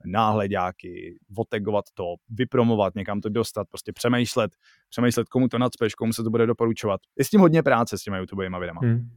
[0.06, 4.52] náhledáky, otegovat to, vypromovat, někam to dostat, prostě přemýšlet,
[4.90, 7.02] přemýšlet, komu to nadspeš, komu se to bude doporučovat.
[7.20, 8.82] Je s tím hodně práce s těmi YouTubovými videama.
[8.84, 9.10] Hmm.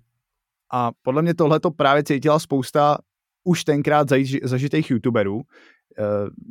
[0.73, 2.99] A podle mě tohle to právě cítila spousta
[3.45, 4.09] už tenkrát
[4.43, 5.41] zažitých youtuberů,
[5.99, 6.03] eh,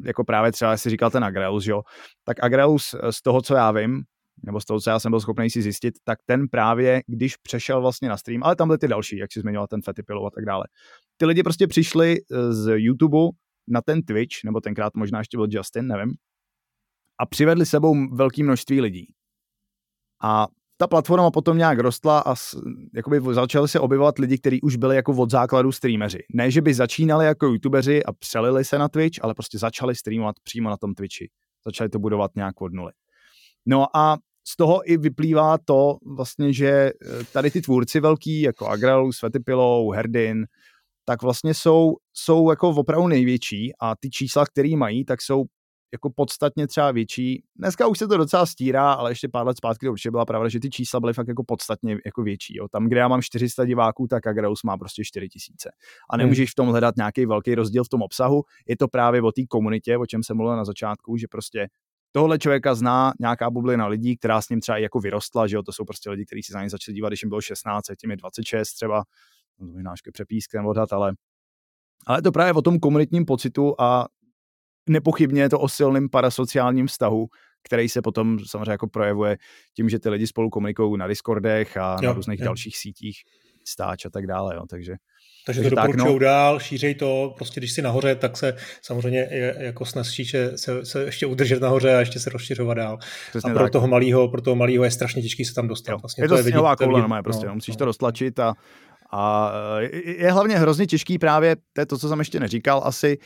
[0.05, 1.81] jako právě třeba si říkal ten Agrelus, jo,
[2.23, 4.03] tak Agrelus eh, z toho, co já vím,
[4.45, 7.81] nebo z toho, co já jsem byl schopný si zjistit, tak ten právě, když přešel
[7.81, 10.45] vlastně na stream, ale tam byly ty další, jak si zmiňoval ten Fetipilo a tak
[10.45, 10.63] dále.
[11.17, 15.47] Ty lidi prostě přišli eh, z YouTube na ten Twitch, nebo tenkrát možná ještě byl
[15.49, 16.13] Justin, nevím,
[17.19, 19.13] a přivedli sebou velké množství lidí.
[20.23, 22.36] A ta platforma potom nějak rostla a
[22.95, 26.19] jakoby začali se objevovat lidi, kteří už byli jako od základu streameři.
[26.34, 30.36] Ne, že by začínali jako youtubeři a přelili se na Twitch, ale prostě začali streamovat
[30.43, 31.29] přímo na tom Twitchi.
[31.65, 32.91] Začali to budovat nějak od nuly.
[33.65, 36.91] No a z toho i vyplývá to vlastně, že eh,
[37.34, 40.45] tady ty tvůrci velký, jako Agrel, Svetipilou, Herdin,
[41.05, 45.45] tak vlastně jsou, jsou jako opravdu největší a ty čísla, které mají, tak jsou
[45.95, 47.43] jako podstatně třeba větší.
[47.55, 50.49] Dneska už se to docela stírá, ale ještě pár let zpátky to určitě byla pravda,
[50.49, 52.58] že ty čísla byly fakt jako podstatně jako větší.
[52.58, 52.67] Jo.
[52.67, 55.69] Tam, kde já mám 400 diváků, tak Agraus má prostě 4000.
[56.10, 56.19] A hmm.
[56.19, 58.43] nemůžeš v tom hledat nějaký velký rozdíl v tom obsahu.
[58.67, 61.67] Je to právě o té komunitě, o čem jsem mluvil na začátku, že prostě
[62.15, 65.63] tohle člověka zná nějaká bublina lidí, která s ním třeba i jako vyrostla, že jo,
[65.63, 68.12] to jsou prostě lidi, kteří si za ně začali dívat, když jim bylo 16, tím
[68.12, 69.04] je 26 třeba,
[69.60, 71.13] no, možná ještě přepískem odhad, ale
[72.08, 74.06] ale to právě o tom komunitním pocitu a
[74.89, 77.28] nepochybně je to o silném parasociálním vztahu,
[77.63, 79.38] který se potom samozřejmě jako projevuje
[79.73, 82.45] tím, že ty lidi spolu komunikují na Discordech a jo, na různých jo.
[82.45, 83.17] dalších sítích,
[83.67, 84.95] stáč a tak dále, jo, takže
[85.45, 86.19] takže to doporučují no.
[86.19, 90.53] dál, šířej to, prostě když jsi nahoře, tak se samozřejmě je jako snazší se,
[90.84, 92.97] se ještě udržet nahoře a ještě se rozšiřovat dál.
[93.29, 93.71] Přesně a pro tak.
[93.71, 96.01] toho malého, pro toho malého je strašně těžký se tam dostat.
[96.01, 97.77] Vlastně je to, to sněhová koule, no, prostě, no, musíš no.
[97.79, 98.53] to roztlačit a,
[99.12, 99.51] a
[100.05, 103.17] je hlavně hrozně těžký právě, to je to, co jsem ještě neříkal, asi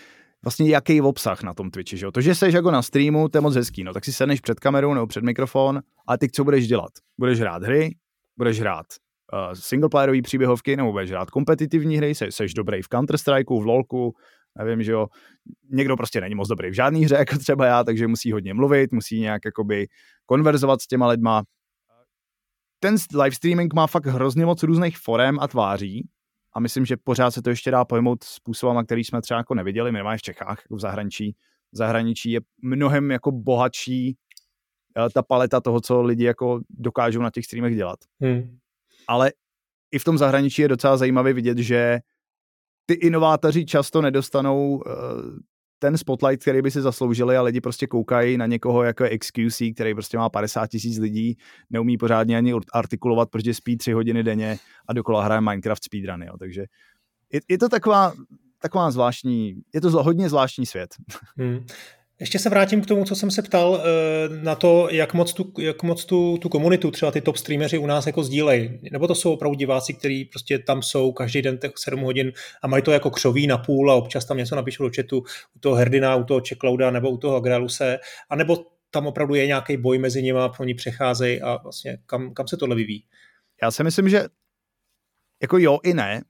[0.44, 2.12] vlastně jaký obsah na tom Twitchi, že jo?
[2.12, 4.60] To, že seš jako na streamu, to je moc hezký, no tak si sedneš před
[4.60, 6.92] kamerou nebo před mikrofon a ty co budeš dělat?
[7.20, 7.96] Budeš hrát hry,
[8.38, 8.86] budeš hrát
[9.34, 14.16] uh, singleplayerový příběhovky, nebo budeš hrát kompetitivní hry, se, seš dobrý v Counter-Strikeu, v LoLku,
[14.58, 15.08] nevím, že jo,
[15.72, 18.92] někdo prostě není moc dobrý v žádný hře, jako třeba já, takže musí hodně mluvit,
[18.92, 19.88] musí nějak jakoby
[20.26, 21.44] konverzovat s těma lidma.
[22.80, 26.10] Ten live streaming má fakt hrozně moc různých forem a tváří
[26.56, 29.92] a myslím, že pořád se to ještě dá pojmout způsobem, který jsme třeba jako neviděli,
[29.92, 31.36] minimálně v Čechách, jako v zahraničí.
[31.72, 34.18] V zahraničí je mnohem jako bohatší
[34.98, 38.00] eh, ta paleta toho, co lidi jako dokážou na těch streamech dělat.
[38.22, 38.60] Hmm
[39.10, 39.32] ale
[39.92, 42.00] i v tom zahraničí je docela zajímavý vidět, že
[42.86, 44.84] ty inovátoři často nedostanou uh,
[45.80, 49.94] ten spotlight, který by si zasloužili a lidi prostě koukají na někoho jako XQC, který
[49.94, 51.38] prostě má 50 tisíc lidí,
[51.70, 56.38] neumí pořádně ani artikulovat, protože spí tři hodiny denně a dokola hraje Minecraft speedrun, jo.
[56.40, 56.66] takže
[57.34, 58.14] je, je to taková,
[58.62, 60.90] taková zvláštní, je to hodně zvláštní svět.
[61.38, 61.66] Hmm.
[62.20, 65.54] Ještě se vrátím k tomu, co jsem se ptal eh, na to, jak moc tu,
[65.60, 68.80] jak moc tu, tu komunitu, třeba ty top streameři u nás jako sdílejí.
[68.92, 72.68] Nebo to jsou opravdu diváci, kteří prostě tam jsou každý den těch 7 hodin a
[72.68, 75.24] mají to jako křoví na půl a občas tam něco napíšou do chatu
[75.56, 79.48] u toho Herdina, u toho Čeklauda nebo u toho Agraluse, a nebo tam opravdu je
[79.48, 83.06] nějaký boj mezi nimi a oni přecházejí a vlastně kam, kam se tohle vyvíjí?
[83.64, 84.24] Já si myslím, že
[85.42, 86.22] jako jo i ne,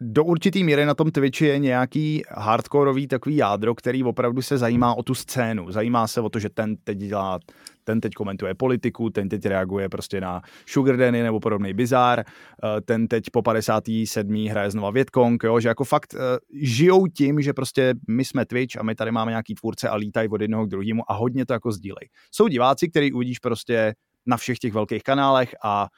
[0.00, 4.94] do určitý míry na tom Twitchi je nějaký hardkorový takový jádro, který opravdu se zajímá
[4.94, 5.72] o tu scénu.
[5.72, 7.38] Zajímá se o to, že ten teď dělá,
[7.84, 12.80] ten teď komentuje politiku, ten teď reaguje prostě na Sugar Danny nebo podobný bizár, eh,
[12.80, 14.48] ten teď po 57.
[14.48, 16.20] hraje znova Vietkong, jo, že jako fakt uh,
[16.62, 20.28] žijou tím, že prostě my jsme Twitch a my tady máme nějaký tvůrce a lítají
[20.28, 22.08] od jednoho k druhému a hodně to jako sdílej.
[22.32, 23.94] Jsou diváci, který uvidíš prostě
[24.26, 25.88] na všech těch velkých kanálech a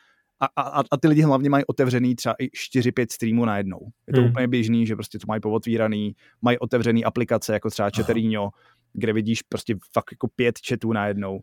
[0.43, 3.79] a, a, a ty lidi hlavně mají otevřený třeba i 4-5 streamů najednou.
[4.07, 4.31] Je to hmm.
[4.31, 8.51] úplně běžný, že prostě to mají povotvíraný, mají otevřený aplikace jako třeba Chatterino,
[8.93, 11.41] kde vidíš prostě fakt jako pět chatů najednou.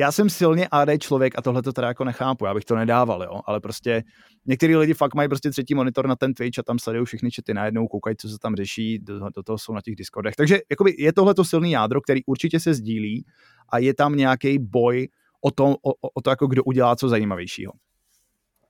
[0.00, 3.22] Já jsem silně AD člověk a tohle to teda jako nechápu, já bych to nedával,
[3.22, 4.02] jo, ale prostě
[4.46, 7.54] některý lidi fakt mají prostě třetí monitor na ten Twitch a tam sledují všechny chaty
[7.54, 10.34] najednou, koukají, co se tam řeší, do, do toho jsou na těch Discordech.
[10.36, 13.24] Takže jakoby je tohle to silný jádro, který určitě se sdílí
[13.68, 15.08] a je tam nějaký boj
[15.40, 17.72] o to, o, o to, jako kdo udělá co zajímavějšího.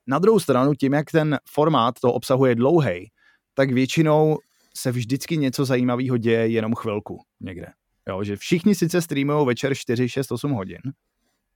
[0.07, 3.11] Na druhou stranu, tím, jak ten formát toho obsahu je dlouhý,
[3.55, 4.39] tak většinou
[4.77, 7.67] se vždycky něco zajímavého děje jenom chvilku někde.
[8.09, 10.81] Jo, že všichni sice streamují večer 4, 6, 8 hodin,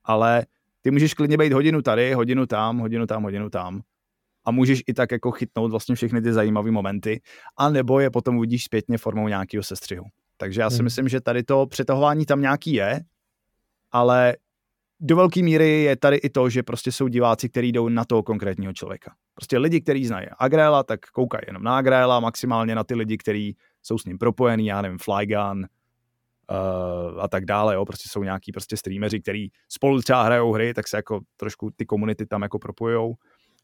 [0.05, 0.47] ale
[0.81, 3.81] ty můžeš klidně být hodinu tady, hodinu tam, hodinu tam, hodinu tam.
[4.45, 7.21] A můžeš i tak jako chytnout vlastně všechny ty zajímavé momenty,
[7.57, 10.05] a nebo je potom uvidíš zpětně formou nějakého sestřihu.
[10.37, 10.85] Takže já si hmm.
[10.85, 13.01] myslím, že tady to přetahování tam nějaký je,
[13.93, 14.37] ale
[15.01, 18.23] do velké míry je tady i to, že prostě jsou diváci, kteří jdou na toho
[18.23, 19.15] konkrétního člověka.
[19.35, 23.57] Prostě lidi, kteří znají Agrela, tak koukají jenom na Agrela, maximálně na ty lidi, kteří
[23.83, 28.53] jsou s ním propojení, já nevím, Flygun uh, a tak dále, jo, prostě jsou nějaký
[28.53, 32.59] prostě streameři, kteří spolu třeba hrajou hry, tak se jako trošku ty komunity tam jako
[32.59, 33.15] propojou.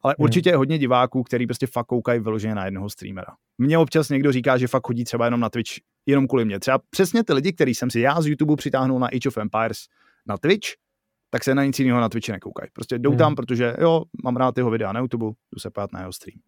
[0.03, 0.25] Ale hmm.
[0.25, 3.35] určitě je hodně diváků, který prostě fakt koukají vyloženě na jednoho streamera.
[3.59, 5.71] Mně občas někdo říká, že fakt chodí třeba jenom na Twitch,
[6.07, 6.61] jenom kvůli mě.
[6.61, 9.79] Třeba přesně ty lidi, který jsem si já z YouTube přitáhnul na Age of Empires
[10.27, 10.69] na Twitch,
[11.35, 12.71] tak se na nic jiného na Twitchi nekoukají.
[12.73, 13.19] Prostě jdou hmm.
[13.19, 16.41] tam, protože jo, mám rád jeho videa na YouTube, jdu se pát na jeho stream.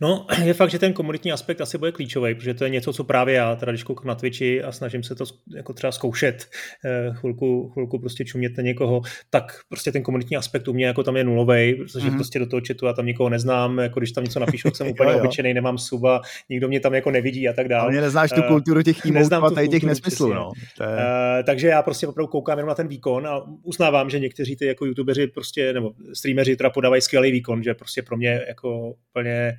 [0.00, 3.04] No, je fakt, že ten komunitní aspekt asi bude klíčový, protože to je něco, co
[3.04, 5.24] právě já, teda když koukám na Twitchi a snažím se to
[5.56, 6.48] jako třeba zkoušet,
[6.84, 11.02] eh, chvilku, chvilku prostě čumět na někoho, tak prostě ten komunitní aspekt u mě jako
[11.02, 12.14] tam je nulový, protože mm-hmm.
[12.14, 14.86] prostě do toho chatu já tam nikoho neznám, jako když tam něco napíšu, tak jsem
[14.90, 17.82] úplně obyčejný, nemám suba, nikdo mě tam jako nevidí a tak dále.
[17.82, 20.50] Ale neznáš tu eh, kulturu těch emote a těch nesmyslů, no.
[20.76, 20.88] To je...
[20.88, 24.66] uh, takže já prostě opravdu koukám jenom na ten výkon a uznávám, že někteří ty
[24.66, 29.58] jako youtubeři prostě, nebo streameři teda podávají skvělý výkon, že prostě pro mě jako úplně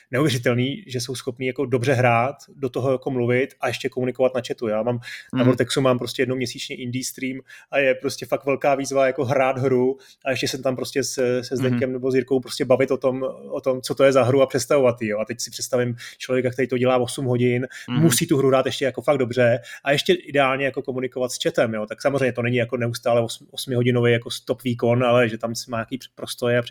[0.11, 4.41] neuvěřitelný, že jsou schopní jako dobře hrát, do toho jako mluvit a ještě komunikovat na
[4.47, 4.67] chatu.
[4.67, 5.01] Já mám mm.
[5.33, 5.45] na mhm.
[5.45, 7.39] Vortexu mám prostě jednou měsíčně indie stream
[7.71, 11.43] a je prostě fakt velká výzva jako hrát hru a ještě jsem tam prostě se,
[11.43, 11.93] se Zdenkem mm.
[11.93, 14.47] nebo s Jirkou prostě bavit o tom, o tom, co to je za hru a
[14.47, 15.13] představovat ji.
[15.13, 18.01] A teď si představím člověka, který to dělá 8 hodin, mm.
[18.01, 21.73] musí tu hru hrát ještě jako fakt dobře a ještě ideálně jako komunikovat s chatem.
[21.73, 21.85] Jo.
[21.85, 25.77] Tak samozřejmě to není jako neustále 8, hodinový jako stop výkon, ale že tam má
[25.77, 26.63] nějaký prostoje a,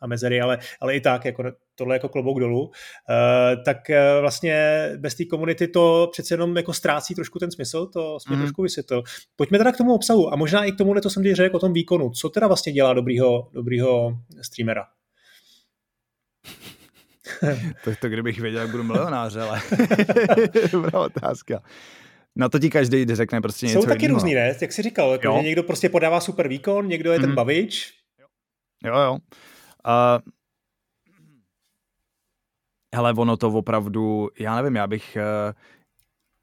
[0.00, 2.70] a mezery, ale, ale i tak jako tohle jako klobouk dolů,
[3.10, 7.86] eh, tak eh, vlastně bez té komunity to přece jenom jako ztrácí trošku ten smysl,
[7.86, 8.42] to jsme mm.
[8.42, 9.02] trošku vysvětlil.
[9.36, 11.60] Pojďme teda k tomu obsahu a možná i k tomu, to jsem ti řekl o
[11.60, 12.10] tom výkonu.
[12.10, 14.84] Co teda vlastně dělá dobrýho, dobrýho streamera?
[17.84, 19.60] to, to kdybych věděl, jak budu milionář, ale
[20.72, 21.62] dobrá otázka.
[22.36, 24.16] Na to ti každý řekne prostě něco Jsou taky jednou.
[24.16, 24.54] různý, ne?
[24.60, 27.22] Jak jsi říkal, jako, že někdo prostě podává super výkon, někdo je mm.
[27.22, 27.36] ten mhm.
[27.36, 27.92] bavič.
[28.84, 29.12] Jo, jo.
[29.12, 30.32] Uh,
[32.94, 35.54] hele, ono to opravdu, já nevím, já bych, eh,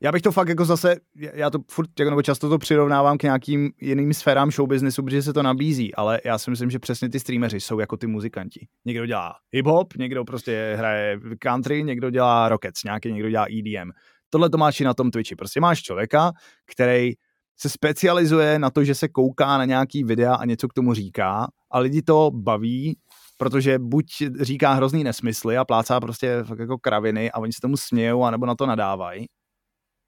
[0.01, 3.23] já bych to fakt jako zase, já to furt, jako, nebo často to přirovnávám k
[3.23, 7.19] nějakým jiným sférám showbiznesu, protože se to nabízí, ale já si myslím, že přesně ty
[7.19, 8.67] streameři jsou jako ty muzikanti.
[8.85, 13.91] Někdo dělá hip-hop, někdo prostě hraje country, někdo dělá rockets, nějaký někdo dělá EDM.
[14.29, 15.35] Tohle to máš i na tom Twitchi.
[15.35, 16.31] Prostě máš člověka,
[16.71, 17.11] který
[17.57, 21.47] se specializuje na to, že se kouká na nějaký videa a něco k tomu říká
[21.71, 22.97] a lidi to baví
[23.39, 24.05] protože buď
[24.41, 28.45] říká hrozný nesmysly a plácá prostě fakt jako kraviny a oni se tomu smějou, anebo
[28.45, 29.25] na to nadávají.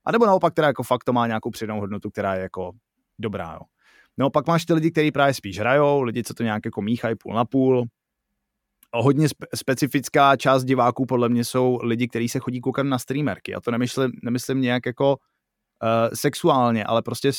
[0.06, 2.72] A nebo naopak teda jako fakt to má nějakou přidanou hodnotu, která je jako
[3.20, 3.54] dobrá.
[3.54, 3.60] Jo.
[4.18, 7.16] No pak máš ty lidi, kteří právě spíš hrajou, lidi, co to nějak jako míchají
[7.16, 7.86] půl na půl.
[8.94, 13.00] A hodně spe- specifická část diváků podle mě jsou lidi, kteří se chodí koukat na
[13.00, 13.56] streamerky.
[13.56, 17.32] A to nemyslím, nemyslím nějak jako uh, sexuálně, ale prostě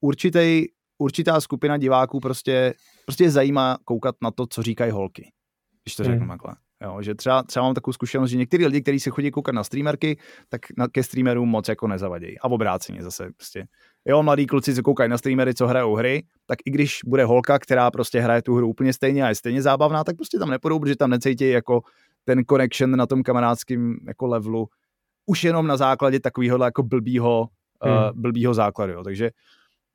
[0.00, 0.64] určitý,
[1.04, 2.74] určitá skupina diváků prostě,
[3.06, 5.32] prostě zajímá koukat na to, co říkají holky
[5.84, 6.28] když to řeknu hmm.
[6.28, 6.54] takhle.
[6.82, 9.64] Jo, že třeba, třeba mám takovou zkušenost, že některý lidi, kteří se chodí koukat na
[9.64, 12.38] streamerky, tak na, ke streamerům moc jako nezavadějí.
[12.38, 13.66] A obráceně zase prostě.
[14.04, 17.58] Jo, mladí kluci, co koukají na streamery, co hrajou hry, tak i když bude holka,
[17.58, 20.78] která prostě hraje tu hru úplně stejně a je stejně zábavná, tak prostě tam nepůjdou,
[20.80, 21.80] protože tam necítí jako
[22.24, 24.68] ten connection na tom kamarádském jako levelu,
[25.26, 27.48] už jenom na základě takového jako blbýho,
[27.82, 27.94] hmm.
[27.94, 28.92] uh, blbýho základu.
[28.92, 29.02] Jo.
[29.04, 29.30] Takže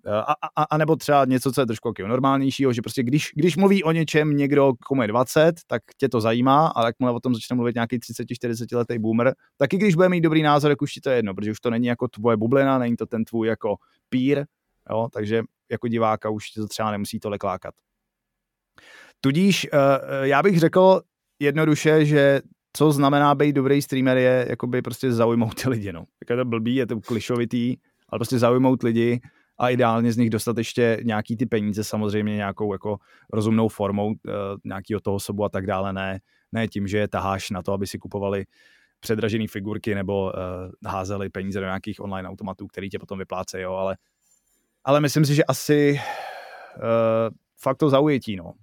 [0.08, 3.58] a, a, a nebo třeba něco, co je trošku jako normálnějšího, že prostě když, když
[3.58, 7.34] mluví o něčem někdo, komu je 20, tak tě to zajímá, ale jakmile o tom
[7.34, 10.94] začne mluvit nějaký 30-40 letý boomer, tak i když bude mít dobrý názor, tak už
[10.94, 13.48] ti to je jedno, protože už to není jako tvoje bublina, není to ten tvůj
[13.48, 13.76] jako
[14.10, 14.46] peer,
[14.90, 17.74] jo, takže jako diváka už to třeba nemusí tolik lákat.
[19.22, 19.80] Tudíž uh,
[20.24, 21.02] já bych řekl
[21.40, 22.42] jednoduše, že
[22.74, 26.06] co znamená být dobrý streamer je jakoby prostě zaujmout ty lidi, no.
[26.20, 27.76] Tak je to blbý, je to klišovitý,
[28.10, 29.22] ale prostě zaujmout lidi,
[29.60, 32.98] a ideálně z nich dostat ještě nějaký ty peníze, samozřejmě nějakou jako
[33.34, 34.14] rozumnou formou uh,
[34.66, 36.20] nějakého toho sobu a tak dále, ne,
[36.52, 38.46] ne tím, že je taháš na to, aby si kupovali
[39.00, 40.32] předražené figurky nebo uh,
[40.92, 43.98] házeli peníze do nějakých online automatů, který tě potom vyplácejí, jo, ale,
[44.84, 46.00] ale myslím si, že asi
[46.78, 48.54] uh, fakt to zaujetí, no.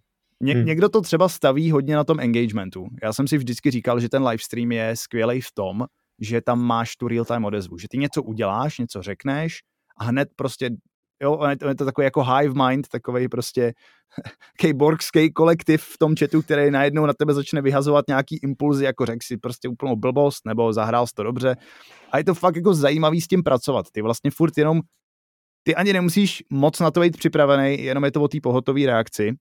[0.40, 0.64] Ně, hmm.
[0.64, 2.86] Někdo to třeba staví hodně na tom engagementu.
[3.02, 5.86] Já jsem si vždycky říkal, že ten livestream je skvělý v tom,
[6.20, 9.60] že tam máš tu real-time odezvu, že ty něco uděláš, něco řekneš
[9.98, 10.70] a hned prostě
[11.22, 13.72] jo, on je, to, je to takový jako hive mind, takový prostě
[14.58, 19.18] keyborgský kolektiv v tom chatu, který najednou na tebe začne vyhazovat nějaký impulzy, jako řekl
[19.22, 21.56] si prostě úplnou blbost, nebo zahrál to dobře.
[22.12, 23.86] A je to fakt jako zajímavý s tím pracovat.
[23.92, 24.80] Ty vlastně furt jenom,
[25.62, 29.32] ty ani nemusíš moc na to být připravený, jenom je to o té pohotové reakci,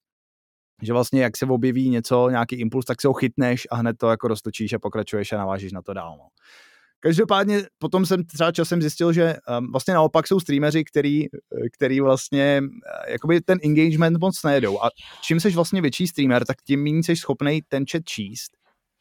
[0.81, 4.09] že vlastně jak se objeví něco, nějaký impuls, tak se ho chytneš a hned to
[4.09, 6.15] jako roztočíš a pokračuješ a navážíš na to dál.
[6.17, 6.27] No.
[7.05, 11.25] Každopádně potom jsem třeba časem zjistil, že um, vlastně naopak jsou streameři, který,
[11.73, 14.83] který vlastně uh, jakoby ten engagement moc nejedou.
[14.83, 14.89] A
[15.21, 18.51] čím seš vlastně větší streamer, tak tím méně jsi schopný ten chat číst.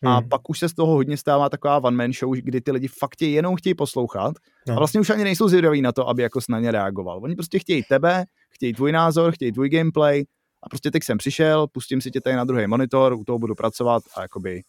[0.02, 0.12] Hmm.
[0.12, 2.88] A pak už se z toho hodně stává taková one man show, kdy ty lidi
[2.88, 4.34] fakt tě jenom chtějí poslouchat
[4.68, 4.74] no.
[4.74, 7.20] a vlastně už ani nejsou zvědaví na to, aby jako na ně reagoval.
[7.22, 10.24] Oni prostě chtějí tebe, chtějí tvůj názor, chtějí tvůj gameplay
[10.62, 13.54] a prostě teď jsem přišel, pustím si tě tady na druhý monitor, u toho budu
[13.54, 14.62] pracovat a jakoby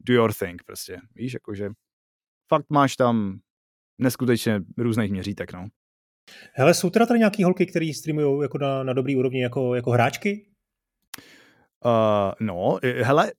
[0.00, 0.98] do your thing prostě.
[1.14, 1.70] Víš, jakože
[2.50, 3.38] fakt máš tam
[3.98, 5.68] neskutečně různých měřítek, no.
[6.54, 9.90] Hele, jsou teda tady nějaký holky, které streamují jako na, na dobrý úrovni jako, jako
[9.90, 10.46] hráčky?
[11.84, 13.32] Uh, no, hele,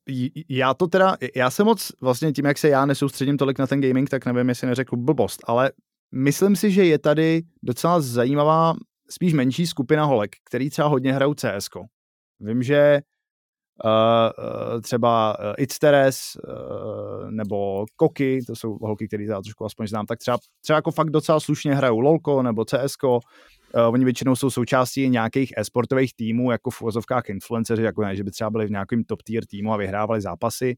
[0.49, 3.81] já to teda, já jsem moc, vlastně tím, jak se já nesoustředím tolik na ten
[3.81, 5.71] gaming, tak nevím, jestli neřekl blbost, ale
[6.11, 8.73] myslím si, že je tady docela zajímavá,
[9.09, 11.69] spíš menší skupina holek, který třeba hodně hrajou CS.
[12.39, 13.01] Vím, že
[13.85, 20.05] uh, třeba It's Teres uh, nebo Koky, to jsou holky, které já trošku aspoň znám,
[20.05, 22.95] tak třeba, třeba jako fakt docela slušně hrajou LOLko nebo CS.
[23.03, 23.19] Uh,
[23.75, 28.31] oni většinou jsou součástí nějakých e-sportových týmů, jako v uvozovkách influenceři, jako ne, že by
[28.31, 30.75] třeba byli v nějakém top tier týmu a vyhrávali zápasy,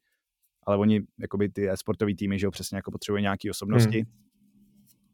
[0.66, 3.98] ale oni, jakoby ty e-sportový týmy, že jo, přesně jako potřebují nějaké osobnosti.
[3.98, 4.24] Hmm.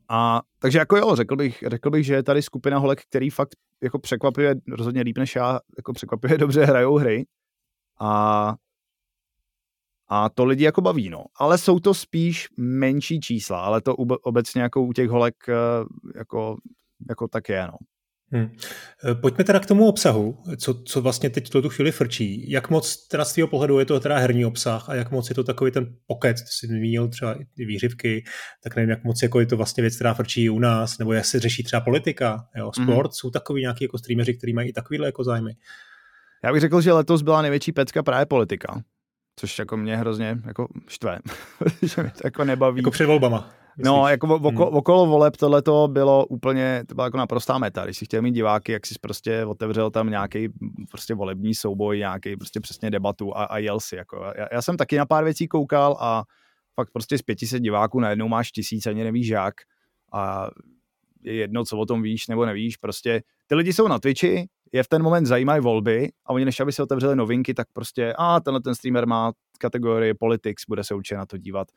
[0.10, 3.56] A takže jako jo, řekl bych, řekl bych, že je tady skupina holek, který fakt
[3.84, 7.26] jako překvapuje rozhodně líp než já, jako překvapuje dobře hrajou hry
[8.00, 8.56] a,
[10.08, 11.26] a to lidi jako baví, no.
[11.36, 15.54] Ale jsou to spíš menší čísla, ale to obecně jako u těch holek eh,
[16.18, 16.58] jako,
[17.10, 17.78] jako tak je, no.
[18.32, 18.50] Hmm.
[19.22, 22.52] Pojďme teda k tomu obsahu, co, co vlastně teď tu chvíli frčí.
[22.52, 25.36] Jak moc teda z tvého pohledu je to teda herní obsah a jak moc je
[25.36, 28.24] to takový ten pocket, ty jsi zmínil třeba i výřivky,
[28.64, 31.26] tak nevím, jak moc jako je to vlastně věc, která frčí u nás, nebo jak
[31.26, 33.12] se řeší třeba politika, jo, sport, hmm.
[33.12, 35.52] jsou takový nějaký jako streameři, kteří mají i takovýhle jako zájmy.
[36.44, 38.82] Já bych řekl, že letos byla největší pecka právě politika,
[39.36, 41.20] což jako mě hrozně jako štve,
[41.82, 42.80] že mě to jako nebaví.
[42.80, 43.50] Jako před volbama.
[43.86, 44.78] No, jako oko, hmm.
[44.78, 47.86] okolo voleb tohle to bylo úplně, to byla jako naprostá meta.
[47.86, 50.50] Když si chtěl mít diváky, jak si prostě otevřel tam nějaký
[50.92, 53.96] prostě volební souboj, nějaký prostě přesně debatu a, a jel si.
[53.96, 54.34] Jako.
[54.38, 56.24] Já, já, jsem taky na pár věcí koukal a
[56.76, 59.54] fakt prostě z 500 diváků najednou máš tisíc, ani nevíš jak.
[60.14, 60.50] A
[61.24, 62.78] je jedno, co o tom víš nebo nevíš.
[62.78, 66.60] Prostě ty lidi jsou na Twitchi, je v ten moment zajímají volby a oni než
[66.60, 70.96] aby se otevřeli novinky, tak prostě a tenhle ten streamer má kategorii politics, bude se
[70.96, 71.68] určitě na to dívat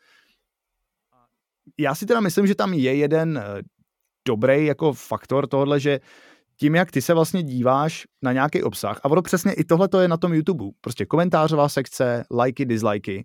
[1.78, 3.62] já si teda myslím, že tam je jeden eh,
[4.28, 6.00] dobrý jako faktor tohle, že
[6.56, 10.00] tím, jak ty se vlastně díváš na nějaký obsah, a ono přesně i tohle to
[10.00, 13.24] je na tom YouTube, prostě komentářová sekce, lajky, dislikey,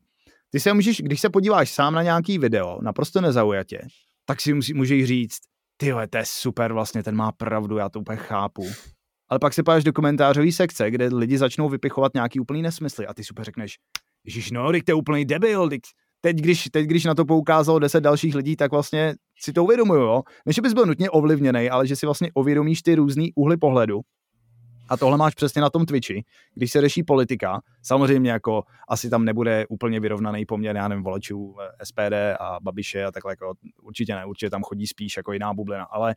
[0.49, 3.79] ty se můžeš, když se podíváš sám na nějaký video, naprosto nezaujatě,
[4.25, 5.39] tak si můžeš říct,
[5.77, 8.65] ty to je super, vlastně ten má pravdu, já to úplně chápu.
[9.29, 13.13] Ale pak se páš do komentářové sekce, kde lidi začnou vypichovat nějaký úplný nesmysly a
[13.13, 13.77] ty super řekneš,
[14.25, 15.69] Ježíš, no, to je úplný debil,
[16.21, 20.01] teď když, teď, když na to poukázalo deset dalších lidí, tak vlastně si to uvědomuju,
[20.01, 20.21] jo?
[20.45, 24.01] Než bys byl nutně ovlivněný, ale že si vlastně uvědomíš ty různý úhly pohledu.
[24.89, 26.23] A tohle máš přesně na tom Twitchi,
[26.55, 27.61] když se řeší politika.
[27.81, 33.03] Samozřejmě jako asi tam nebude úplně vyrovnaný poměr, já nevím, voličů eh, SPD a Babiše
[33.03, 36.15] a takhle jako určitě ne, určitě tam chodí spíš jako jiná bublina, ale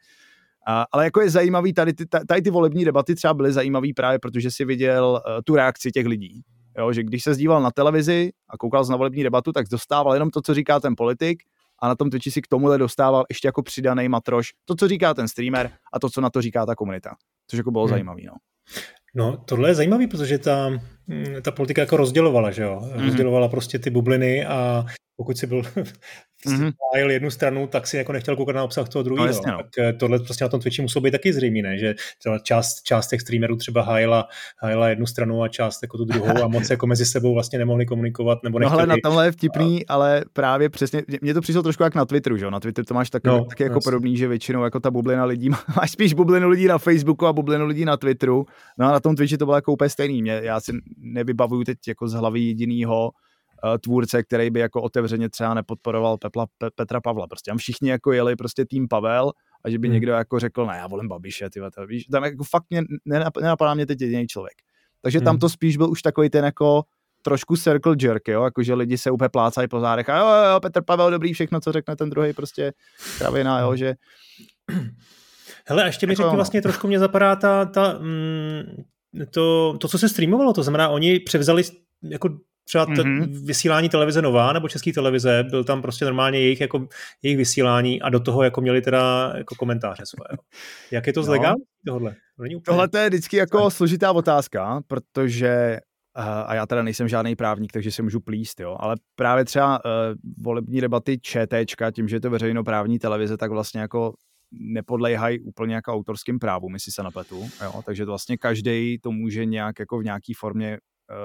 [0.67, 4.19] a, ale jako je zajímavý, tady ty, tady ty volební debaty třeba byly zajímavý právě,
[4.19, 6.43] protože si viděl uh, tu reakci těch lidí.
[6.79, 10.31] Jo, že když se zdíval na televizi a koukal na volební debatu, tak dostával jenom
[10.31, 11.43] to, co říká ten politik
[11.83, 15.15] a na tom Twitchi si k tomuhle dostával ještě jako přidaný matroš to, co říká
[15.15, 17.15] ten streamer a to, co na to říká ta komunita.
[17.47, 17.91] Což jako bylo hmm.
[17.91, 18.21] zajímavé.
[18.27, 18.33] No.
[19.15, 20.69] No, tohle je zajímavé, protože ta,
[21.07, 22.81] mm, ta politika jako rozdělovala, že jo?
[22.83, 23.05] Mm-hmm.
[23.05, 24.85] Rozdělovala prostě ty bubliny a
[25.21, 25.63] pokud si byl
[26.47, 27.09] mm-hmm.
[27.09, 29.27] jednu stranu, tak si jako nechtěl koukat na obsah toho druhého.
[29.47, 29.57] No, no.
[29.57, 31.79] Tak eh, tohle prostě na tom Twitchi muselo být taky zřejmé, ne?
[31.79, 34.29] že třeba část, část těch streamerů třeba hájila,
[34.59, 37.87] hájila jednu stranu a část jako tu druhou a moc jako mezi sebou vlastně nemohli
[37.87, 38.59] komunikovat nebo.
[38.59, 39.95] No ale na tomhle je vtipný, a...
[39.95, 42.51] ale právě přesně, mně to přišlo trošku jak na Twitteru, že jo?
[42.51, 43.85] Na Twitteru to máš taky, no, taky jako jasný.
[43.85, 47.67] podobný, že většinou jako ta bublina lidí, máš spíš bublinu lidí na Facebooku a bublinu
[47.67, 48.47] lidí na Twitteru,
[48.79, 50.23] no a na tom Twitchi to bylo jako úplně stejný.
[50.23, 53.11] Mě, já si nevybavuju teď jako z hlavy jedinýho
[53.79, 57.27] tvůrce, který by jako otevřeně třeba nepodporoval Pepla, Pe, Petra Pavla.
[57.27, 59.33] Prostě tam všichni jako jeli prostě tým Pavel
[59.65, 59.95] a že by hmm.
[59.95, 62.83] někdo jako řekl, ne, já volím Babiše, ty víš, tam jako fakt mě,
[63.41, 64.55] nenapadá mě teď jediný člověk.
[65.03, 65.25] Takže hmm.
[65.25, 66.83] tam to spíš byl už takový ten jako
[67.23, 70.61] trošku circle jerk, jo, jakože lidi se úplně plácají po zádech a jo, jo, jo,
[70.61, 72.73] Petr Pavel, dobrý, všechno, co řekne ten druhý, prostě
[73.19, 73.95] kravina, jo, že...
[75.67, 78.63] Hele, a ještě mi jako, řekni, vlastně trošku mě zapadá ta, ta mm,
[79.31, 81.63] to, to, co se streamovalo, to znamená, oni převzali
[82.03, 82.29] jako
[82.71, 83.47] třeba te- mm-hmm.
[83.47, 86.89] vysílání televize Nová nebo České televize, byl tam prostě normálně jejich, jako,
[87.23, 90.39] jejich vysílání a do toho jako měli teda jako komentáře svoje.
[90.91, 91.33] Jak je to z no.
[91.87, 92.15] tohle?
[92.37, 95.79] To Tohle to je vždycky jako složitá otázka, protože
[96.15, 99.91] a já teda nejsem žádný právník, takže si můžu plíst, jo, ale právě třeba uh,
[100.45, 104.13] volební debaty ČTčka, tím, že je to veřejnoprávní televize, tak vlastně jako
[104.53, 109.45] nepodléhají úplně jako autorským právům, jestli se napletu, jo, takže to vlastně každý to může
[109.45, 110.79] nějak jako v nějaký formě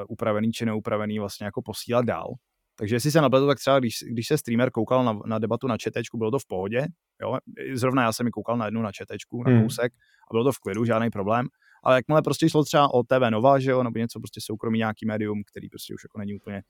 [0.09, 2.33] upravený či neupravený vlastně jako posílat dál.
[2.77, 5.77] Takže jestli se napletu, tak třeba když, když se streamer koukal na, na debatu na
[5.77, 6.87] četečku, bylo to v pohodě,
[7.21, 7.37] jo,
[7.73, 9.61] zrovna já jsem mi koukal na jednu na četečku, na hmm.
[9.61, 9.93] kousek
[10.31, 11.47] a bylo to v klidu, žádný problém,
[11.83, 15.05] ale jakmile prostě šlo třeba o TV Nova, že jo, nebo něco prostě soukromí nějaký
[15.05, 16.61] médium, který prostě už jako není úplně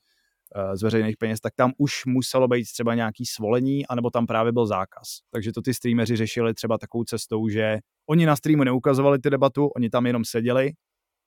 [0.55, 4.51] uh, z veřejných peněz, tak tam už muselo být třeba nějaký svolení, anebo tam právě
[4.51, 5.07] byl zákaz.
[5.31, 7.77] Takže to ty streameři řešili třeba takovou cestou, že
[8.09, 10.71] oni na streamu neukazovali ty debatu, oni tam jenom seděli,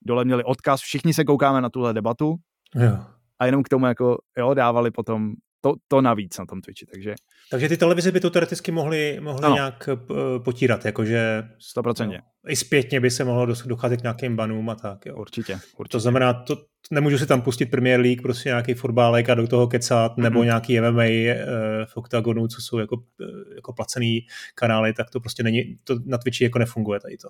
[0.03, 2.37] dole měli odkaz, všichni se koukáme na tuhle debatu.
[2.75, 2.99] Jo.
[3.39, 7.15] A jenom k tomu jako, jo, dávali potom to, to navíc na tom Twitchi, takže...
[7.51, 9.55] Takže ty televize by to teoreticky mohly, mohly ano.
[9.55, 11.49] nějak uh, potírat, jakože...
[11.77, 12.07] 100%.
[12.07, 12.19] No,
[12.49, 15.17] I zpětně by se mohlo docházet k nějakým banům a tak, jo.
[15.17, 15.93] Určitě, určitě.
[15.93, 16.57] To znamená, to,
[16.91, 20.23] nemůžu si tam pustit Premier League, prostě nějaký fotbálek a do toho kecat, mm-hmm.
[20.23, 24.21] nebo nějaký MMA uh, v Octagonu, co jsou jako, uh, jako placený
[24.55, 27.29] kanály, tak to prostě není, to na Twitchi jako nefunguje tady to.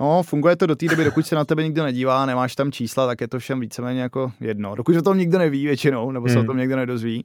[0.00, 3.06] No, funguje to do té doby, dokud se na tebe nikdo nedívá, nemáš tam čísla,
[3.06, 4.74] tak je to všem víceméně jako jedno.
[4.74, 6.44] Dokud o tom nikdo neví většinou, nebo se hmm.
[6.44, 7.24] o tom někdo nedozví,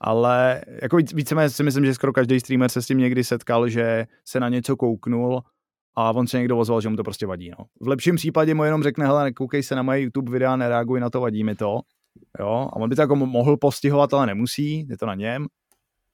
[0.00, 4.06] ale jako víceméně si myslím, že skoro každý streamer se s tím někdy setkal, že
[4.24, 5.42] se na něco kouknul
[5.96, 7.50] a on se někdo ozval, že mu to prostě vadí.
[7.58, 7.64] No.
[7.80, 11.10] V lepším případě mu jenom řekne, hele, nekoukej se na moje YouTube videa, nereaguj na
[11.10, 11.80] to, vadí mi to.
[12.40, 15.46] Jo, a on by to jako mohl postihovat, ale nemusí, je to na něm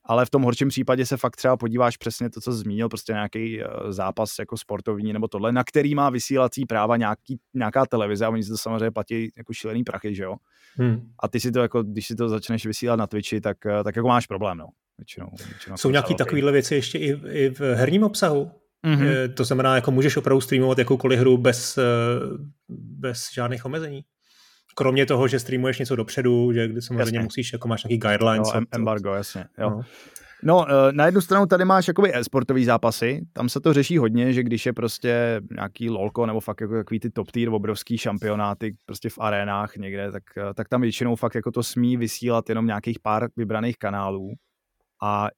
[0.04, 3.60] ale v tom horším případě se fakt třeba podíváš přesně to, co zmínil, prostě nějaký
[3.60, 8.28] uh, zápas jako sportovní nebo tohle, na který má vysílací práva nějaký, nějaká televize a
[8.28, 10.36] oni si to samozřejmě platí jako šílený prachy, že jo?
[10.76, 11.00] Hmm.
[11.18, 13.96] A ty si to jako, když si to začneš vysílat na Twitchi, tak, uh, tak
[13.96, 14.66] jako máš problém, no.
[14.98, 18.50] Většinou, většinou Jsou nějaký takovéhle věci ještě i, i v herním obsahu?
[18.86, 19.34] Mm-hmm.
[19.34, 21.82] To znamená, jako můžeš opravdu streamovat jakoukoliv hru bez, eh,
[22.68, 24.04] bez žádných omezení?
[24.74, 27.20] Kromě toho, že streamuješ něco dopředu, že kdy samozřejmě jasně.
[27.20, 28.48] musíš, jako máš nějaký guidelines.
[28.54, 29.44] Jo, embargo, jasně.
[29.58, 29.70] Jo.
[29.70, 29.82] No.
[30.44, 34.32] No, eh, na jednu stranu tady máš jakoby e-sportový zápasy, tam se to řeší hodně,
[34.32, 38.76] že když je prostě nějaký lolko nebo fakt jako takový ty top tier obrovský šampionáty
[38.86, 42.66] prostě v arénách někde, tak, eh, tak tam většinou fakt jako to smí vysílat jenom
[42.66, 44.32] nějakých pár vybraných kanálů.
[45.02, 45.28] A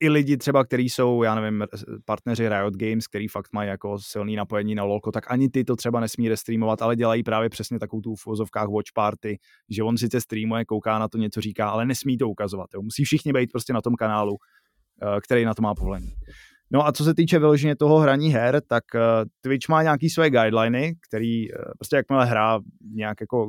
[0.00, 1.64] i lidi třeba, kteří jsou, já nevím,
[2.04, 5.76] partneři Riot Games, který fakt mají jako silný napojení na LoLko, tak ani ty to
[5.76, 9.38] třeba nesmí restreamovat, ale dělají právě přesně takovou tu v vozovkách watch party,
[9.70, 12.66] že on sice streamuje, kouká na to, něco říká, ale nesmí to ukazovat.
[12.74, 12.82] Jo.
[12.82, 14.36] Musí všichni být prostě na tom kanálu,
[15.02, 16.12] eh, který na to má povolení.
[16.70, 19.00] No a co se týče vyloženě toho hraní her, tak uh,
[19.40, 21.46] Twitch má nějaký své guideliny, který
[21.78, 22.60] prostě jakmile hra
[22.94, 23.48] nějak jako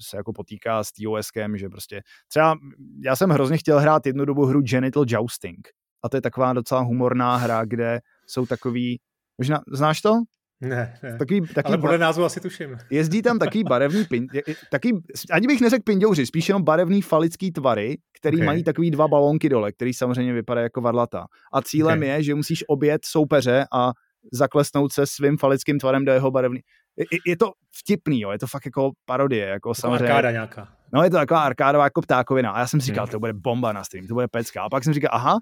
[0.00, 2.56] se jako potýká s TOSkem, že prostě třeba
[3.04, 5.68] já jsem hrozně chtěl hrát jednu dobu hru Genital Jousting
[6.02, 9.00] a to je taková docela humorná hra, kde jsou takový,
[9.38, 10.14] možná, znáš to?
[10.60, 11.16] Ne, ne.
[11.18, 12.76] Taký, taký ale podle názvu asi tuším.
[12.90, 14.26] Jezdí tam taký barevný pin,
[14.70, 14.92] taký,
[15.30, 18.46] ani bych neřekl pindouři, spíš jenom barevný falický tvary, který okay.
[18.46, 21.26] mají takový dva balónky dole, který samozřejmě vypadá jako varlata.
[21.52, 22.08] A cílem okay.
[22.08, 23.92] je, že musíš obět soupeře a
[24.32, 26.60] zaklesnout se svým falickým tvarem do jeho barevný
[26.96, 30.04] je, je to vtipný, jo, je to fakt jako parodie, jako samozřejmě.
[30.04, 30.68] Arkáda nějaká.
[30.92, 33.10] No je to taková arkádová jako ptákovina a já jsem si říkal, hmm.
[33.10, 34.62] to bude bomba na stream, to bude pecka.
[34.62, 35.38] A pak jsem říkal, aha,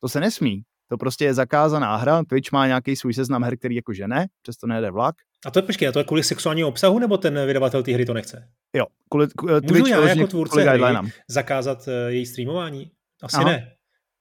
[0.00, 0.62] to se nesmí.
[0.88, 4.26] To prostě je zakázaná hra, Twitch má nějaký svůj seznam her, který jako že ne,
[4.42, 5.14] přesto nejde vlak.
[5.46, 8.04] A to je počkej, a to je kvůli sexuálnímu obsahu, nebo ten vydavatel té hry
[8.04, 8.48] to nechce?
[8.76, 10.80] Jo, kvůli, kvůli Můžu Twitch já jako tvůrce hry
[11.28, 12.90] zakázat uh, její streamování?
[13.22, 13.44] Asi Aha.
[13.44, 13.72] ne.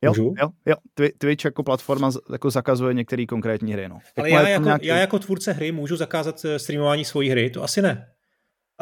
[0.03, 0.33] Jo, Můžu?
[0.41, 0.75] jo, jo.
[1.17, 3.89] Twitch jako platforma jako zakazuje některé konkrétní hry.
[3.89, 3.99] No.
[4.17, 4.85] Ale já jako, nějaký...
[4.85, 7.49] já jako tvůrce hry můžu zakázat eh, streamování svojí hry?
[7.49, 8.07] To asi ne.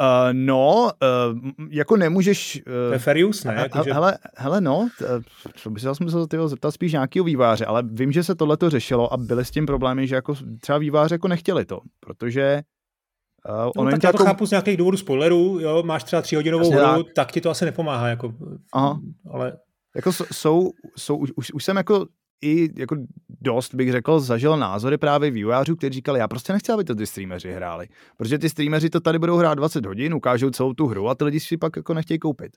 [0.00, 1.38] Uh, no, uh,
[1.70, 2.62] jako nemůžeš...
[2.66, 3.54] Uh, to je fair use, ne?
[3.54, 3.92] Jako, že...
[3.92, 4.88] hele, hele, no,
[5.54, 8.70] co by se musel tyho zeptat spíš nějakého výváře, ale vím, že se tohle to
[8.70, 12.62] řešilo a byly s tím problémy, že jako třeba výváře jako nechtěli to, protože
[13.48, 14.24] Uh, no, tak já to jako...
[14.24, 17.12] chápu z nějakých důvodů spoilerů, jo, máš třeba tříhodinovou hru, tak.
[17.14, 18.34] tak ti to asi nepomáhá, jako,
[18.72, 19.00] Aha.
[19.30, 19.52] ale
[19.96, 22.06] jako jsou, jsou už, už, už jsem jako
[22.42, 22.96] i jako
[23.40, 27.06] dost, bych řekl, zažil názory právě vývojářů, kteří říkali, já prostě nechci, aby to ty
[27.06, 27.88] streameři hráli.
[28.16, 31.24] Protože ty streameři to tady budou hrát 20 hodin, ukážou celou tu hru a ty
[31.24, 32.52] lidi si pak jako nechtějí koupit.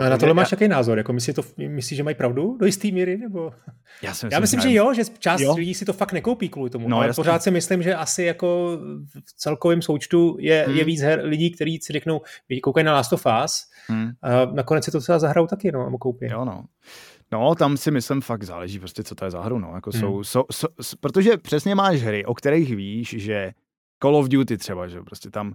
[0.00, 0.98] No, na tohle máš jaký názor?
[0.98, 3.16] Jako myslí, to, myslí, že mají pravdu do jisté míry?
[3.16, 3.52] Nebo...
[4.02, 5.54] Já, si myslím, Já myslím, že jo, že část jo.
[5.54, 6.88] lidí si to fakt nekoupí kvůli tomu.
[6.88, 7.20] No, ale jasný.
[7.20, 8.78] pořád si myslím, že asi jako
[9.26, 10.76] v celkovém součtu je, hmm.
[10.76, 12.20] je víc her, lidí, kteří si řeknou,
[12.62, 14.10] koukají na Last of Us hmm.
[14.22, 16.26] a nakonec si to třeba zahrajou taky, no, a koupí.
[16.26, 16.64] Jo, no.
[17.32, 19.72] No, tam si myslím fakt záleží prostě, co to je za hru, no.
[19.74, 20.00] Jako hmm.
[20.00, 23.52] jsou, jsou, jsou, protože přesně máš hry, o kterých víš, že
[24.02, 25.54] Call of Duty třeba, že prostě tam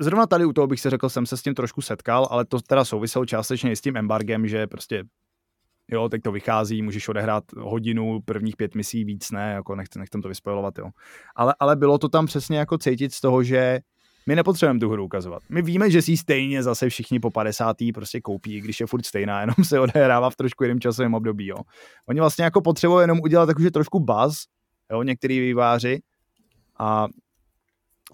[0.00, 2.60] Zrovna tady u toho bych se řekl, jsem se s tím trošku setkal, ale to
[2.60, 5.04] teda souviselo částečně i s tím embargem, že prostě
[5.90, 10.22] jo, teď to vychází, můžeš odehrát hodinu, prvních pět misí víc, ne, jako nechci, nechcem
[10.22, 10.90] to vyspojovat, jo.
[11.36, 13.80] Ale, ale bylo to tam přesně jako cítit z toho, že
[14.26, 15.42] My nepotřebujeme tu hru ukazovat.
[15.48, 17.76] My víme, že si stejně zase všichni po 50.
[17.94, 21.46] prostě koupí, když je furt stejná, jenom se odehrává v trošku jiném časovém období.
[21.46, 21.56] Jo.
[22.08, 24.44] Oni vlastně jako potřebují jenom udělat takový trošku buzz,
[24.90, 26.00] jo, některý výváři,
[26.78, 27.06] a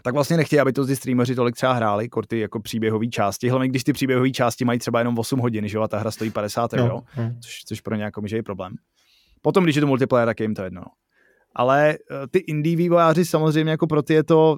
[0.02, 3.68] tak vlastně nechtějí, aby to ty streameři tolik třeba hráli, ty jako příběhové části, hlavně
[3.68, 6.30] když ty příběhové části mají třeba jenom 8 hodin, že jo, a ta hra stojí
[6.30, 7.34] 50 no, euro, no.
[7.40, 8.74] Což, což pro ně jako může problém.
[9.42, 10.82] Potom, když je to multiplayer, tak je jim to jedno.
[11.54, 14.56] Ale uh, ty indie vývojáři samozřejmě jako pro ty je to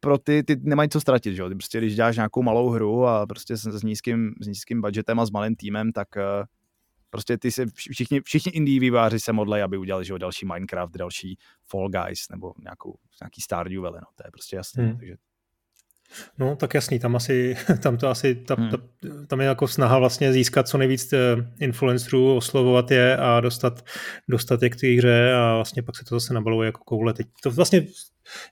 [0.00, 1.48] pro ty, ty nemají co ztratit, že jo?
[1.48, 5.20] Ty prostě, když děláš nějakou malou hru a prostě s, s, nízkým, s nízkým budgetem
[5.20, 6.22] a s malým týmem, tak uh,
[7.10, 11.38] prostě ty se všichni, všichni indie výváři se modlejí, aby udělali že další Minecraft, další
[11.66, 14.84] Fall Guys nebo nějakou, nějaký Stardew Valley, no, to je prostě jasné.
[14.84, 14.96] Hmm.
[14.98, 15.16] Takže
[16.38, 18.70] No, tak jasný, tam asi, tam to asi, ta, hmm.
[18.70, 18.76] ta,
[19.26, 21.18] tam je jako snaha vlastně získat co nejvíc eh,
[21.60, 23.84] influencerů, oslovovat je a dostat,
[24.28, 27.12] dostat je k té hře a vlastně pak se to zase nabaluje jako koule.
[27.12, 27.86] Teď to vlastně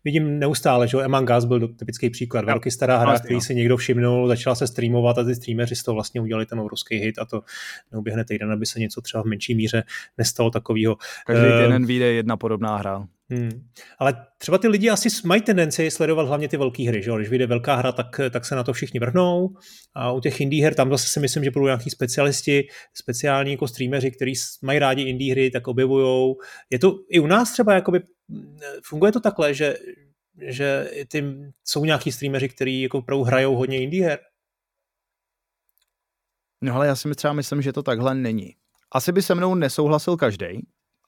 [0.04, 4.28] vidím neustále, že Among Us byl typický příklad, velký stará hra, který si někdo všimnul,
[4.28, 7.42] začala se streamovat a ty streameři z toho vlastně udělali ten obrovský hit a to
[7.92, 9.82] neuběhne týden, aby se něco třeba v menší míře
[10.18, 10.96] nestalo takového.
[11.26, 13.06] Každý uh, týden vyjde jedna podobná hra.
[13.30, 13.68] Hmm.
[13.98, 17.10] Ale třeba ty lidi asi mají tendenci sledovat hlavně ty velké hry, že?
[17.16, 19.48] když vyjde velká hra, tak, tak se na to všichni vrhnou
[19.94, 23.68] a u těch indie her tam zase si myslím, že budou nějaký specialisti, speciální jako
[23.68, 26.36] streameři, kteří mají rádi indie hry, tak objevujou.
[26.70, 28.00] Je to i u nás třeba, jakoby,
[28.84, 29.76] funguje to takhle, že,
[30.46, 31.24] že ty,
[31.64, 34.18] jsou nějaký streameři, kteří jako opravdu hrajou hodně indie her?
[36.62, 38.54] No ale já si třeba myslím, že to takhle není.
[38.92, 40.46] Asi by se mnou nesouhlasil každý,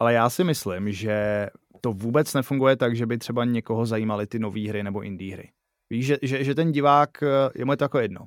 [0.00, 1.46] ale já si myslím, že
[1.80, 5.50] to vůbec nefunguje tak, že by třeba někoho zajímaly ty nové hry nebo indie hry.
[5.90, 8.26] Víš, že, že, že ten divák, eh, je mu to jako jedno.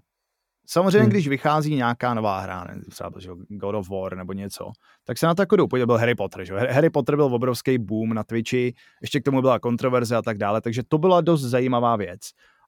[0.67, 1.09] Samozřejmě, hmm.
[1.09, 4.71] když vychází nějaká nová hra, ne, třeba že God of War nebo něco,
[5.03, 5.67] tak se na to jako jdou.
[5.67, 6.53] Byl Harry Potter, že?
[6.53, 10.61] Harry Potter byl obrovský boom na Twitchi, ještě k tomu byla kontroverze a tak dále,
[10.61, 12.19] takže to byla dost zajímavá věc.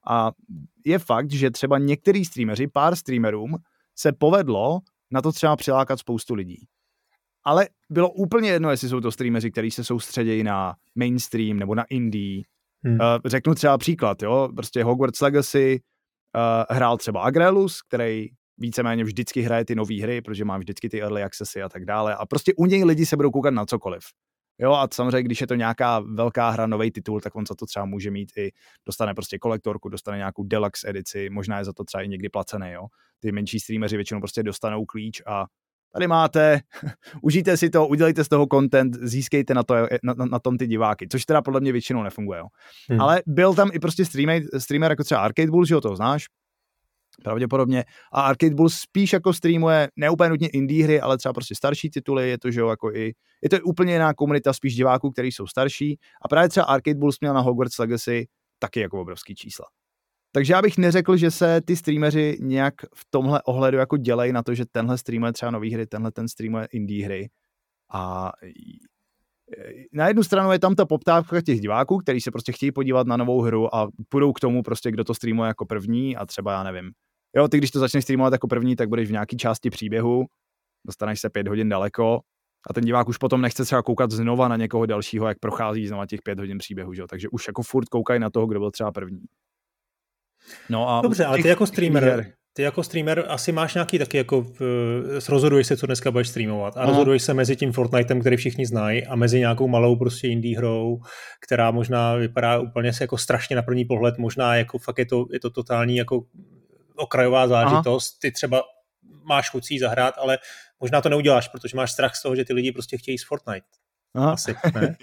[0.08, 0.30] A
[0.86, 3.56] je fakt, že třeba některý streameři, pár streamerům,
[3.98, 4.78] se povedlo
[5.10, 6.66] na to třeba přilákat spoustu lidí
[7.46, 11.84] ale bylo úplně jedno, jestli jsou to streameři, kteří se soustředějí na mainstream nebo na
[11.84, 12.42] indie.
[12.84, 12.94] Hmm.
[12.94, 15.80] Uh, řeknu třeba příklad, jo, prostě Hogwarts Legacy
[16.36, 18.28] uh, hrál třeba Agrelus, který
[18.58, 22.16] víceméně vždycky hraje ty nové hry, protože má vždycky ty early accessy a tak dále.
[22.16, 24.02] A prostě u něj lidi se budou koukat na cokoliv.
[24.58, 27.66] Jo, a samozřejmě, když je to nějaká velká hra, nový titul, tak on za to
[27.66, 28.50] třeba může mít i,
[28.86, 32.70] dostane prostě kolektorku, dostane nějakou deluxe edici, možná je za to třeba i někdy placený,
[32.70, 32.86] jo.
[33.20, 35.46] Ty menší streameři většinou prostě dostanou klíč a
[35.96, 36.60] tady máte,
[37.22, 40.66] užijte si to, udělejte z toho content, získejte na, to, na, na, na tom ty
[40.66, 42.38] diváky, což teda podle mě většinou nefunguje.
[42.38, 42.46] Jo.
[42.88, 43.00] Hmm.
[43.00, 46.26] Ale byl tam i prostě streamer, streamer jako třeba Arcade Bull, že ho to znáš,
[47.24, 47.84] pravděpodobně.
[48.12, 51.90] A Arcade Bull spíš jako streamuje ne úplně nutně indie hry, ale třeba prostě starší
[51.90, 55.32] tituly, je to, že jo, jako i, je to úplně jiná komunita spíš diváků, kteří
[55.32, 55.98] jsou starší.
[56.22, 58.28] A právě třeba Arcade Bulls měl na Hogwarts Legacy
[58.58, 59.66] taky jako obrovský čísla.
[60.36, 64.42] Takže já bych neřekl, že se ty streameři nějak v tomhle ohledu jako dělají na
[64.42, 67.28] to, že tenhle streamuje třeba nový hry, tenhle ten streamuje indie hry.
[67.92, 68.32] A
[69.92, 73.16] na jednu stranu je tam ta poptávka těch diváků, kteří se prostě chtějí podívat na
[73.16, 76.62] novou hru a půjdou k tomu prostě, kdo to streamuje jako první a třeba já
[76.62, 76.90] nevím.
[77.36, 80.24] Jo, ty když to začneš streamovat jako první, tak budeš v nějaký části příběhu,
[80.86, 82.20] dostaneš se pět hodin daleko
[82.70, 86.06] a ten divák už potom nechce třeba koukat znova na někoho dalšího, jak prochází znova
[86.06, 87.02] těch pět hodin příběhu, že?
[87.10, 89.20] takže už jako furt koukají na toho, kdo byl třeba první.
[90.68, 94.38] No a Dobře, ale ty jako streamer, ty jako streamer asi máš nějaký taky jako,
[94.38, 94.46] uh,
[95.28, 96.88] rozhoduješ se, co dneska budeš streamovat a Aha.
[96.88, 101.00] rozhoduješ se mezi tím Fortnitem, který všichni znají a mezi nějakou malou prostě indie hrou,
[101.46, 105.26] která možná vypadá úplně se jako strašně na první pohled, možná jako fakt je to,
[105.32, 106.24] je to totální jako
[106.96, 108.18] okrajová zážitost, Aha.
[108.20, 108.62] ty třeba
[109.24, 110.38] máš chuť zahrát, ale
[110.80, 113.66] možná to neuděláš, protože máš strach z toho, že ty lidi prostě chtějí z Fortnite.
[114.16, 114.32] Aha.
[114.32, 114.96] Asi, ne?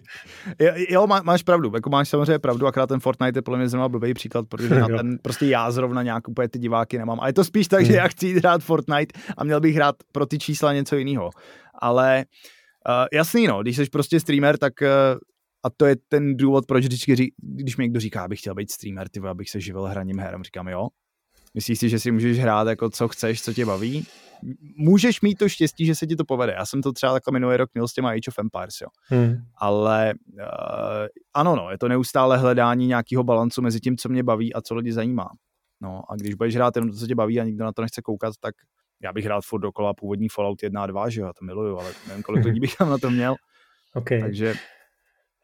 [0.89, 3.89] jo, má, máš pravdu, jako máš samozřejmě pravdu, akorát ten Fortnite je podle mě zrovna
[3.89, 7.19] blbý příklad, protože na ten prostě já zrovna nějak úplně ty diváky nemám.
[7.21, 7.97] A je to spíš tak, že hmm.
[7.97, 11.29] já chci hrát Fortnite a měl bych hrát pro ty čísla něco jiného.
[11.81, 12.25] Ale
[12.89, 14.87] uh, jasný no, když jsi prostě streamer, tak uh,
[15.65, 18.71] a to je ten důvod, proč vždycky, ří, když mi někdo říká, abych chtěl být
[18.71, 20.87] streamer, ty abych se živil hraním her, říkám jo.
[21.53, 24.05] Myslíš si, že si můžeš hrát jako co chceš, co tě baví?
[24.77, 26.53] Můžeš mít to štěstí, že se ti to povede.
[26.57, 28.87] Já jsem to třeba takhle minulý rok měl s těma Age of Empires, jo.
[29.03, 29.35] Hmm.
[29.57, 30.43] Ale uh,
[31.33, 34.75] ano, no, je to neustále hledání nějakého balancu mezi tím, co mě baví a co
[34.75, 35.29] lidi zajímá.
[35.81, 38.01] No a když budeš hrát jenom to, co tě baví a nikdo na to nechce
[38.01, 38.55] koukat, tak
[39.03, 41.77] já bych hrál furt dokola původní Fallout 1 a 2, že jo, já to miluju,
[41.77, 43.35] ale nevím, kolik lidí bych tam na to měl.
[43.95, 44.21] Okay.
[44.21, 44.55] Takže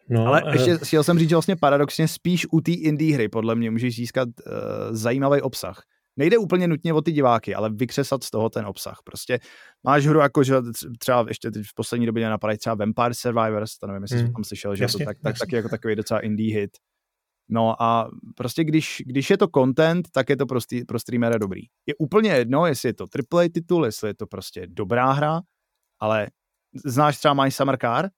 [0.10, 0.54] No, ale uh...
[0.54, 3.96] ještě chtěl jsem říct, že vlastně paradoxně spíš u té indie hry podle mě můžeš
[3.96, 4.54] získat uh,
[4.92, 5.84] zajímavý obsah
[6.20, 8.98] nejde úplně nutně o ty diváky, ale vykřesat z toho ten obsah.
[9.04, 9.40] Prostě
[9.84, 10.56] máš hru jako, že
[11.00, 14.28] třeba ještě teď v poslední době napadají třeba Vampire Survivors, to nevím, jestli hmm.
[14.28, 16.72] jsi tam slyšel, že jasně, to tak, tak, taky jako takový docela indie hit.
[17.52, 21.62] No a prostě když, když je to content, tak je to pro, pro streamera dobrý.
[21.86, 25.42] Je úplně jedno, jestli je to AAA titul, jestli je to prostě dobrá hra,
[26.00, 26.28] ale
[26.86, 28.10] znáš třeba My Summer Car?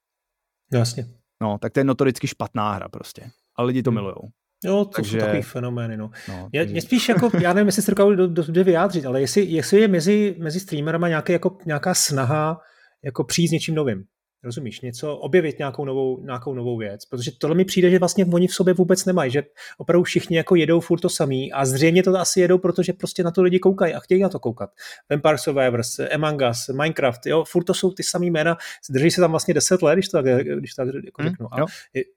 [0.73, 1.05] Jasně.
[1.41, 3.31] No, tak to je notoricky špatná hra prostě.
[3.55, 3.95] A lidi to hmm.
[3.95, 4.29] milujou.
[4.65, 5.19] Jo, to takže...
[5.19, 6.11] jsou takový fenomény, no.
[6.29, 6.81] no je, takže...
[6.81, 9.87] spíš jako, já nevím, jestli se dokážu do, do, do vyjádřit, ale jestli, jestli je
[9.87, 12.61] mezi, mezi streamerama nějaký, jako, nějaká snaha
[13.03, 14.03] jako přijít s něčím novým.
[14.43, 14.81] Rozumíš?
[14.81, 17.05] Něco, objevit nějakou novou, nějakou novou věc.
[17.05, 19.43] Protože tohle mi přijde, že vlastně oni v sobě vůbec nemají, že
[19.77, 23.31] opravdu všichni jako jedou furt to samý a zřejmě to asi jedou, protože prostě na
[23.31, 24.69] to lidi koukají a chtějí na to koukat.
[25.09, 28.57] Vampire Survivors, Among Us, Minecraft, jo, furt to jsou ty samý jména,
[28.89, 31.47] drží se tam vlastně 10 let, když to tak, když to tak jako řeknu.
[31.53, 31.65] A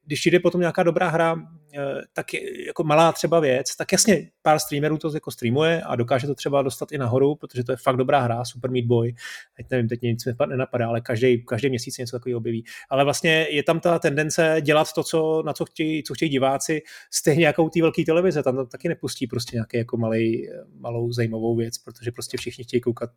[0.06, 1.36] když jde potom nějaká dobrá hra,
[1.78, 2.26] eh, tak
[2.66, 6.62] jako malá třeba věc, tak jasně pár streamerů to jako streamuje a dokáže to třeba
[6.62, 9.14] dostat i nahoru, protože to je fakt dobrá hra, Super Meat Boy,
[9.56, 12.64] teď nevím, teď nic nenapadá, ale každý, každý měsíc něco takového objeví.
[12.90, 16.82] Ale vlastně je tam ta tendence dělat to, co, na co chtějí, co chtějí diváci,
[17.10, 18.42] stejně jako u té velké televize.
[18.42, 20.50] Tam to taky nepustí prostě nějaký jako malej,
[20.80, 23.10] malou zajímavou věc, protože prostě všichni chtějí koukat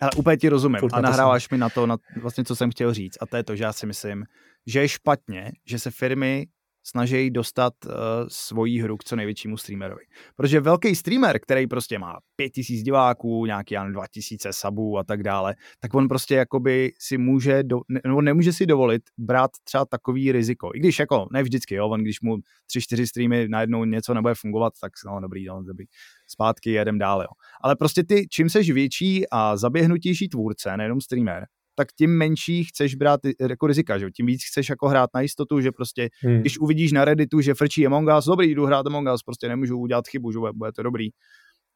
[0.00, 3.18] ale úplně ti rozumím a nahráváš mi na to, na vlastně, co jsem chtěl říct.
[3.20, 4.24] A to je to, že já si myslím,
[4.66, 6.46] že je špatně, že se firmy
[6.84, 7.92] snaží dostat uh,
[8.28, 10.02] svoji hru k co největšímu streamerovi.
[10.36, 15.94] Protože velký streamer, který prostě má 5000 diváků, nějaký 2000 sabů a tak dále, tak
[15.94, 20.70] on prostě jakoby si může, do, nebo nemůže si dovolit brát třeba takový riziko.
[20.74, 22.36] I když jako ne vždycky, jo, on když mu
[22.76, 25.84] 3-4 streamy najednou něco nebude fungovat, tak no dobrý, no, dobrý.
[26.26, 27.24] Zpátky jedem dále.
[27.24, 27.30] Jo.
[27.60, 32.94] Ale prostě ty, čím seš větší a zaběhnutější tvůrce, nejenom streamer, tak tím menší chceš
[32.94, 33.20] brát
[33.50, 34.10] jako rizika, že?
[34.10, 36.40] tím víc chceš jako hrát na jistotu, že prostě, hmm.
[36.40, 39.78] když uvidíš na Redditu, že frčí Among Us, dobrý, jdu hrát Among Us, prostě nemůžu
[39.78, 41.08] udělat chybu, že bude to dobrý.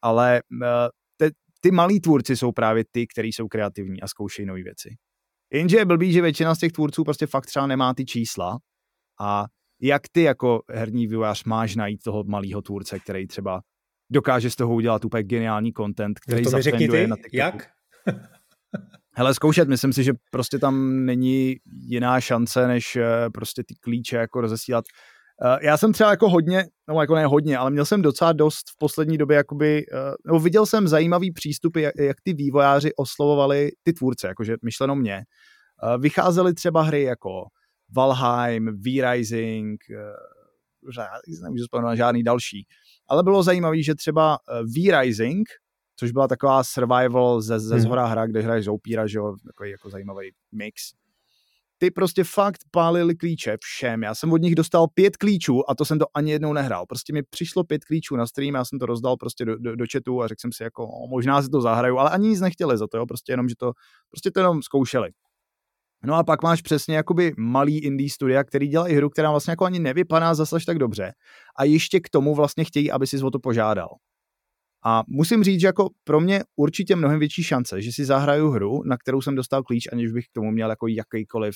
[0.02, 1.30] Ale uh, te,
[1.60, 4.96] ty malí tvůrci jsou právě ty, kteří jsou kreativní a zkoušejí nové věci.
[5.52, 8.58] Jenže je blbý, že většina z těch tvůrců prostě fakt třeba nemá ty čísla
[9.20, 9.44] a
[9.80, 13.60] jak ty jako herní vývojář máš najít toho malého tvůrce, který třeba
[14.10, 17.36] dokáže z toho udělat úplně geniální content, který to mi ty, na TikToku.
[17.36, 17.68] Jak?
[19.18, 21.56] Hele, zkoušet, myslím si, že prostě tam není
[21.86, 24.84] jiná šance, než eh, prostě ty klíče jako rozesílat.
[25.44, 28.70] Eh, já jsem třeba jako hodně, no jako ne hodně, ale měl jsem docela dost
[28.74, 29.84] v poslední době, jakoby,
[30.26, 35.22] no viděl jsem zajímavý přístupy, jak, jak ty vývojáři oslovovali ty tvůrce, jakože myšleno mě.
[35.98, 37.44] Vycházely třeba hry jako
[37.96, 39.76] Valheim, V-Rising,
[41.42, 42.66] nemůžu vzpomenout žádný další.
[43.08, 44.38] Ale bylo zajímavé, že třeba
[44.74, 45.44] V-Rising,
[45.98, 47.82] což byla taková survival ze, ze hmm.
[47.82, 50.82] zhora hra, kde hraješ zoupíra, že jo, takový jako zajímavý mix.
[51.78, 54.02] Ty prostě fakt pálili klíče všem.
[54.02, 56.86] Já jsem od nich dostal pět klíčů a to jsem to ani jednou nehrál.
[56.86, 59.84] Prostě mi přišlo pět klíčů na stream, já jsem to rozdal prostě do, do, do
[59.92, 62.78] chatu a řekl jsem si jako, o, možná si to zahraju, ale ani nic nechtěli
[62.78, 63.72] za to, jo, prostě jenom, že to,
[64.10, 65.10] prostě to jenom zkoušeli.
[66.04, 69.64] No a pak máš přesně jakoby malý indie studia, který dělají hru, která vlastně jako
[69.64, 71.12] ani nevypadá zase tak dobře.
[71.58, 73.88] A ještě k tomu vlastně chtějí, aby si o to požádal.
[74.84, 78.82] A musím říct, že jako pro mě určitě mnohem větší šance, že si zahraju hru,
[78.84, 81.54] na kterou jsem dostal klíč, aniž bych k tomu měl jako jakýkoliv,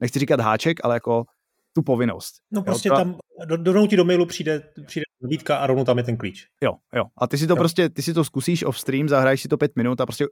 [0.00, 1.24] nechci říkat háček, ale jako
[1.72, 2.34] tu povinnost.
[2.52, 5.98] No prostě jo, tam, do, do, ti do mailu přijde, přijde nabídka a rovnou tam
[5.98, 6.46] je ten klíč.
[6.64, 7.04] Jo, jo.
[7.18, 7.56] A ty si to jo.
[7.56, 10.26] prostě, ty si to zkusíš off stream, zahraješ si to pět minut a prostě,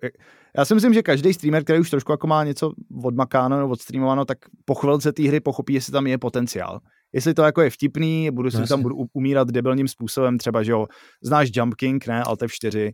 [0.56, 2.72] já si myslím, že každý streamer, který už trošku jako má něco
[3.04, 6.80] odmakáno nebo odstreamováno, tak po chvilce té hry pochopí, jestli tam je potenciál
[7.12, 10.86] jestli to jako je vtipný, budu si tam budu umírat debilním způsobem, třeba, že jo,
[11.22, 12.90] znáš Jump King, ne, Alt F4,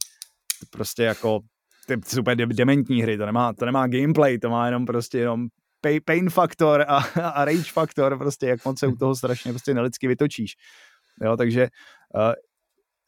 [0.70, 1.40] prostě jako
[1.86, 5.46] ty super dementní hry, to nemá, to nemá gameplay, to má jenom prostě jenom
[5.80, 6.96] pay, pain faktor a,
[7.28, 10.52] a rage faktor, prostě jak moc se u toho strašně prostě nelidsky vytočíš.
[11.24, 11.68] Jo, takže
[12.14, 12.32] uh,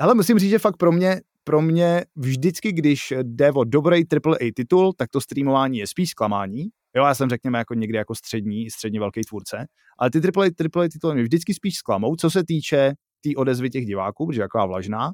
[0.01, 4.51] hele, musím říct, že fakt pro mě pro mě vždycky, když jde o dobrý AAA
[4.55, 8.71] titul, tak to streamování je spíš zklamání, Jo, já jsem řekněme jako někdy jako střední,
[8.71, 9.67] středně velký tvůrce,
[9.99, 13.71] ale ty AAA, AAA tituly mě vždycky spíš zklamou, co se týče té tý odezvy
[13.71, 15.13] těch diváků, protože je taková vlažná,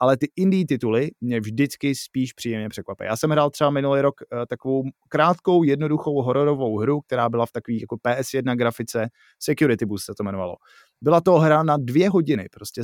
[0.00, 3.04] ale ty indie tituly mě vždycky spíš příjemně překvapí.
[3.04, 7.52] Já jsem hrál třeba minulý rok uh, takovou krátkou, jednoduchou hororovou hru, která byla v
[7.52, 9.08] takový jako PS1 grafice,
[9.38, 10.54] Security Boost se to jmenovalo.
[11.02, 12.82] Byla to hra na dvě hodiny, prostě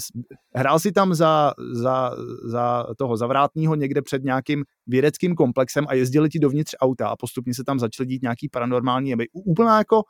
[0.54, 2.10] hrál si tam za, za,
[2.44, 7.54] za toho zavrátního někde před nějakým vědeckým komplexem a jezdili ti dovnitř auta a postupně
[7.54, 9.24] se tam začaly dít nějaký paranormální jevy.
[9.32, 10.02] Úplná jako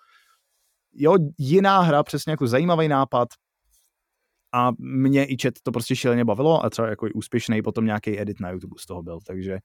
[0.94, 3.28] jo, jiná hra, přesně jako zajímavý nápad,
[4.54, 8.40] a mě i chat to prostě šíleně bavilo a třeba jako úspěšný potom nějaký edit
[8.40, 9.58] na YouTube z toho byl, takže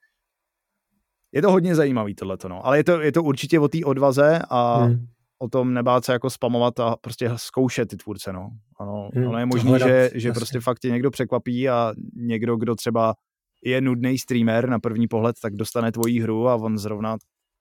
[1.32, 2.66] je to hodně zajímavý tohleto, no.
[2.66, 5.08] Ale je to, je to určitě o té odvaze a hmm.
[5.40, 8.50] O tom nebát se jako spamovat a prostě zkoušet ty tvůrce, no.
[8.80, 9.28] Ano, hmm.
[9.28, 13.16] ono je možné, že, že prostě fakt tě někdo překvapí a někdo, kdo třeba
[13.64, 17.18] je nudný streamer na první pohled, tak dostane tvoji hru a on zrovna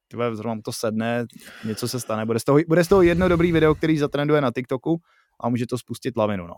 [0.09, 1.27] tyhle, zrovna to sedne,
[1.65, 2.27] něco se stane.
[2.27, 5.01] Bude z toho, bude z toho jedno dobrý video, který zatrenduje na TikToku
[5.41, 6.55] a může to spustit lavinu, no.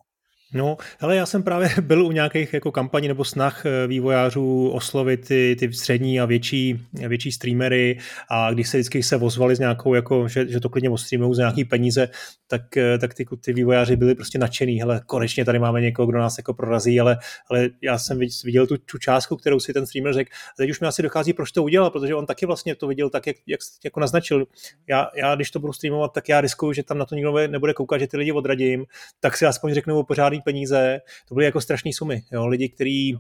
[0.55, 5.29] No, ale já jsem právě byl u nějakých jako kampaní nebo snah eh, vývojářů oslovit
[5.29, 7.99] ty, ty střední a větší, větší streamery
[8.31, 11.43] a když se vždycky se ozvali s nějakou, jako, že, že to klidně ostreamují za
[11.43, 12.09] nějaký peníze,
[12.47, 16.19] tak, eh, tak ty, ty vývojáři byli prostě nadšený, hele, konečně tady máme někoho, kdo
[16.19, 17.19] nás jako prorazí, ale,
[17.51, 20.81] ale já jsem viděl tu, tu částku, kterou si ten streamer řekl a teď už
[20.81, 23.61] mi asi dochází, proč to udělal, protože on taky vlastně to viděl tak, jak, jak
[23.85, 24.47] jako naznačil.
[24.87, 27.75] Já, já, když to budu streamovat, tak já riskuju, že tam na to nikdo nebude
[27.75, 28.87] koukat, že ty lidi odradím,
[29.21, 32.23] tak si aspoň řeknu pořádný peníze, to byly jako strašné sumy.
[32.33, 32.47] Jo?
[32.47, 33.19] Lidi, kteří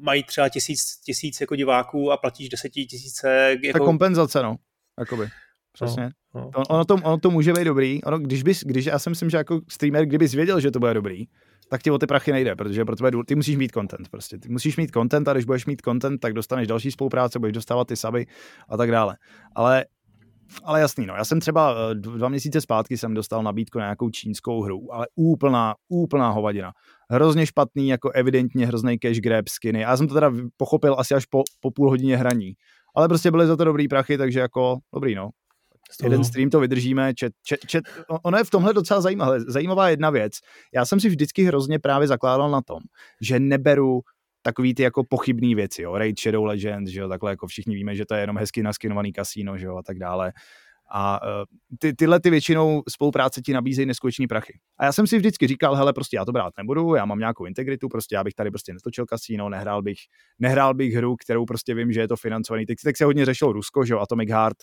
[0.00, 3.56] mají třeba tisíc, tisíc jako diváků a platíš desetitisíce.
[3.64, 3.78] Jako...
[3.78, 4.56] Ta kompenzace, no.
[4.98, 5.28] Jakoby.
[5.72, 6.10] Přesně.
[6.34, 6.62] No, no.
[6.68, 8.02] Ono, to, ono to může být dobrý.
[8.02, 10.94] Ono, když bys, když já si myslím, že jako streamer, kdybys věděl, že to bude
[10.94, 11.24] dobrý,
[11.70, 14.38] tak ti o ty prachy nejde, protože pro tebe, ty musíš mít content prostě.
[14.38, 17.88] Ty musíš mít content a když budeš mít content, tak dostaneš další spolupráce, budeš dostávat
[17.88, 18.26] ty suby
[18.68, 19.16] a tak dále.
[19.54, 19.84] Ale
[20.64, 21.14] ale jasný, no.
[21.14, 25.06] Já jsem třeba eh, dva měsíce zpátky jsem dostal nabídku na nějakou čínskou hru, ale
[25.16, 26.72] úplná, úplná hovadina.
[27.10, 29.80] Hrozně špatný, jako evidentně hrozný cash grab skiny.
[29.80, 32.52] Já jsem to teda pochopil asi až po, po půl hodině hraní.
[32.96, 35.30] Ale prostě byly za to dobrý prachy, takže jako dobrý, no.
[36.02, 37.84] Jeden stream to vydržíme, čet, čet, čet,
[38.22, 40.32] ono je v tomhle docela zajímavé, zajímavá jedna věc.
[40.74, 42.78] Já jsem si vždycky hrozně právě zakládal na tom,
[43.20, 44.00] že neberu
[44.48, 47.94] takový ty jako pochybné věci, jo, Raid Shadow Legends, že jo, takhle jako všichni víme,
[47.94, 50.32] že to je jenom hezky naskinovaný kasíno, že jo, a tak dále.
[50.90, 51.44] A uh,
[51.78, 54.58] ty, tyhle ty většinou spolupráce ti nabízejí neskutečný prachy.
[54.78, 57.44] A já jsem si vždycky říkal, hele, prostě já to brát nebudu, já mám nějakou
[57.44, 59.98] integritu, prostě já bych tady prostě netočil kasíno, nehrál bych,
[60.38, 62.66] nehrál bych hru, kterou prostě vím, že je to financovaný.
[62.66, 64.56] Teď, teď se hodně řešilo Rusko, že jo, Atomic Heart,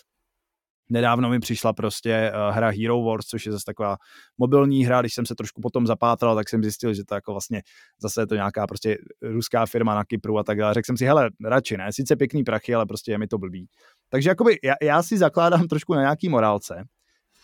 [0.90, 3.96] Nedávno mi přišla prostě uh, hra Hero Wars, což je zase taková
[4.38, 7.62] mobilní hra, když jsem se trošku potom zapátral, tak jsem zjistil, že to jako vlastně
[8.02, 10.74] zase je to nějaká prostě ruská firma na Kypru a tak dále.
[10.74, 13.66] Řekl jsem si, hele, radši ne, sice pěkný prachy, ale prostě je mi to blbý.
[14.08, 16.84] Takže jakoby já, já si zakládám trošku na nějaký morálce,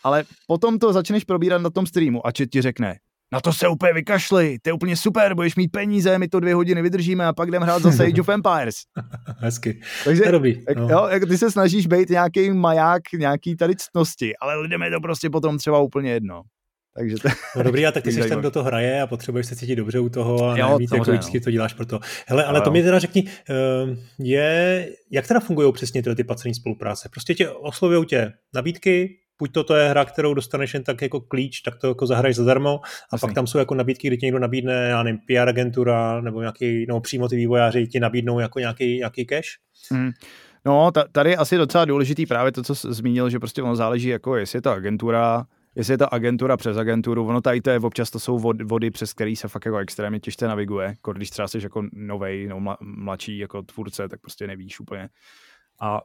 [0.05, 2.99] ale potom to začneš probírat na tom streamu a chat ti řekne,
[3.32, 6.54] na to se úplně vykašli, to je úplně super, budeš mít peníze, my to dvě
[6.54, 8.74] hodiny vydržíme a pak jdem hrát zase Age of Empires.
[9.38, 9.80] Hezky.
[10.04, 10.62] Takže, to je dobrý.
[10.76, 10.88] No.
[10.88, 15.00] Jo, jak ty se snažíš být nějaký maják, nějaký tady ctnosti, ale lidem je to
[15.00, 16.42] prostě potom třeba úplně jedno.
[16.96, 19.56] Takže to, no dobrý, a tak ty jsi ten, kdo to hraje a potřebuješ se
[19.56, 21.44] cítit dobře u toho a jo, mít jako vždycky no.
[21.44, 22.00] to děláš pro to.
[22.26, 22.64] Hele, ale jo.
[22.64, 23.54] to mi teda řekni, eh,
[24.18, 27.08] je, jak teda fungují přesně tyhle ty placené spolupráce?
[27.08, 31.20] Prostě tě oslovují tě nabídky, buď to, to je hra, kterou dostaneš jen tak jako
[31.20, 33.20] klíč, tak to jako zahraješ zadarmo a Asi.
[33.20, 36.86] pak tam jsou jako nabídky, kdy ti někdo nabídne, já nevím, PR agentura nebo nějaký,
[36.88, 39.49] no přímo ty vývojáři ti nabídnou jako nějaký, nějaký cash.
[39.90, 40.11] Hmm.
[40.64, 44.09] No, tady je asi docela důležitý právě to, co jsi zmínil, že prostě ono záleží,
[44.09, 45.45] jako jestli je to agentura,
[45.76, 49.12] jestli je to agentura přes agenturu, ono tady to je, občas to jsou vody, přes
[49.12, 53.38] který se fakt jako extrémně těžce naviguje, jako když třeba jsi jako novej, no, mladší
[53.38, 55.09] jako tvůrce, tak prostě nevíš úplně.
[55.80, 56.01] A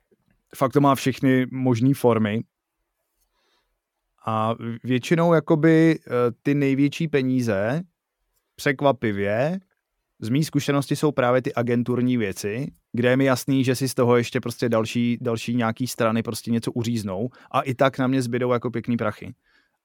[0.56, 2.44] fakt to má všechny možné formy
[4.28, 6.10] a většinou jakoby eh,
[6.44, 7.82] ty největší peníze
[8.56, 9.60] překvapivě
[10.20, 13.94] z mý zkušenosti jsou právě ty agenturní věci, kde je mi jasný, že si z
[13.94, 18.22] toho ještě prostě další, další nějaký strany prostě něco uříznou a i tak na mě
[18.22, 19.34] zbydou jako pěkný prachy.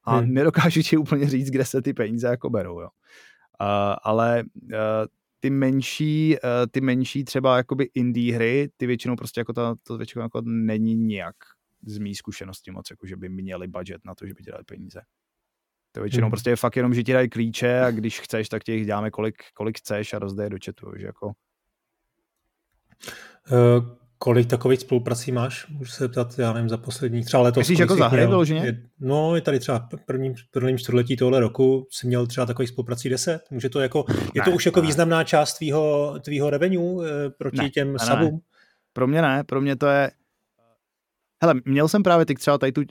[0.05, 0.35] A hmm.
[0.35, 2.89] nedokážu ti úplně říct, kde se ty peníze jako berou, jo.
[3.61, 3.67] Uh,
[4.03, 4.71] ale uh,
[5.41, 9.97] ty menší, uh, ty menší třeba jakoby indie hry, ty většinou prostě jako ta, to
[9.97, 11.37] většinou jako není nijak
[11.87, 14.65] z mý zkušenosti moc, jako že by měli budget na to, že by ti dali
[14.65, 15.01] peníze.
[15.93, 16.31] To většinou hmm.
[16.31, 19.11] prostě je fakt jenom, že ti dají klíče a když chceš, tak ti jich dáme
[19.11, 21.33] kolik, kolik chceš a rozdeje do chatu, že jako...
[23.51, 25.67] Uh, kolik takových spoluprací máš?
[25.69, 27.61] Můžu se ptat, já nevím, za poslední třeba letos.
[27.61, 28.83] Myslíš jako za hry vyloženě?
[29.01, 33.45] No, je tady třeba prvním, prvním čtvrtletí tohle roku jsem měl třeba takových spoluprací 10.
[33.51, 34.05] Může to jako,
[34.35, 34.87] je ne, to už jako ne.
[34.87, 38.35] významná část tvýho, tvýho revenue eh, proti ne, těm ne, subům?
[38.35, 38.41] Ne.
[38.93, 40.11] Pro mě ne, pro mě to je,
[41.43, 42.83] Hele, měl jsem právě teď třeba tady tu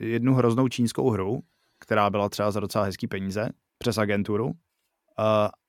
[0.00, 1.40] jednu hroznou čínskou hru,
[1.78, 3.48] která byla třeba za docela hezký peníze
[3.78, 4.46] přes agenturu.
[4.46, 4.52] Uh,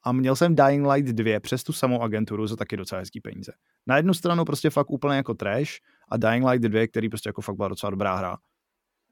[0.04, 3.52] a měl jsem Dying Light 2 přes tu samou agenturu za taky docela hezký peníze.
[3.88, 5.72] Na jednu stranu prostě fakt úplně jako trash
[6.10, 8.38] a Dying Light 2, který prostě jako fakt byla docela dobrá hra.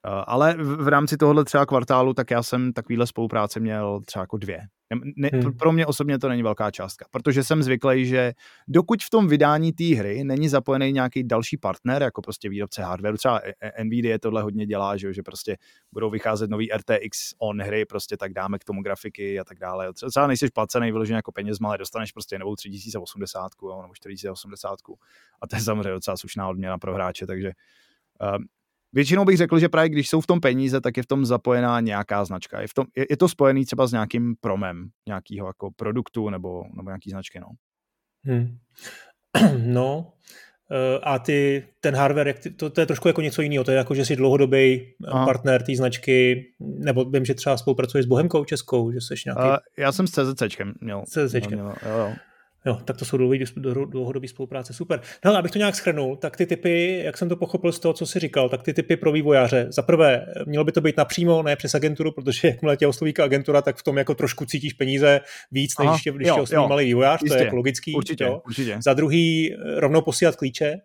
[0.08, 4.38] Uh, ale v, rámci tohohle třeba kvartálu, tak já jsem takovýhle spolupráce měl třeba jako
[4.38, 4.62] dvě.
[5.18, 5.58] Ne, hmm.
[5.58, 8.34] Pro mě osobně to není velká částka, protože jsem zvyklý, že
[8.68, 13.18] dokud v tom vydání té hry není zapojený nějaký další partner, jako prostě výrobce hardware,
[13.18, 15.58] třeba e, e, Nvidia tohle hodně dělá, že, že prostě
[15.91, 19.93] budou vycházet nový RTX on hry, prostě tak dáme k tomu grafiky a tak dále.
[19.93, 23.51] Třeba nejsi placený vyloženě jako peněz, ale dostaneš prostě novou 3080
[23.82, 24.80] nebo 4080
[25.41, 27.51] a to je samozřejmě docela slušná odměna pro hráče, takže
[28.38, 28.45] um,
[28.97, 31.79] Většinou bych řekl, že právě když jsou v tom peníze, tak je v tom zapojená
[31.79, 32.61] nějaká značka.
[32.61, 36.63] Je, v tom, je, je to spojený třeba s nějakým promem nějakého jako produktu nebo,
[36.77, 37.39] nebo nějaký značky.
[37.39, 37.47] No.
[38.25, 38.57] Hmm.
[39.73, 40.13] No,
[40.71, 43.95] Eh, a ty, ten hardware, to, to, je trošku jako něco jiného, to je jako,
[43.95, 45.25] že jsi dlouhodobý Aha.
[45.25, 49.41] partner té značky, nebo vím, že třeba spolupracuješ s Bohemkou Českou, že jsi nějaký...
[49.41, 51.03] Uh, já jsem s CZCčkem měl.
[51.07, 51.59] CZCčkem.
[51.59, 52.13] Měl, jo, jo.
[52.68, 53.18] Jo, tak to jsou
[53.86, 55.01] dlouhodobý spolupráce, super.
[55.26, 58.05] No, abych to nějak schrnul, tak ty typy, jak jsem to pochopil z toho, co
[58.05, 61.55] jsi říkal, tak ty typy pro vývojáře, za prvé, mělo by to být napřímo, ne
[61.55, 65.20] přes agenturu, protože jakmile tě osloví agentura, tak v tom jako trošku cítíš peníze
[65.51, 67.95] víc, než Aha, když, tě, osloví malý vývojář, Jistě, to je jako logický.
[67.95, 68.41] Určitě, jo.
[68.45, 68.78] určitě.
[68.84, 70.76] Za druhý, rovnou posílat klíče,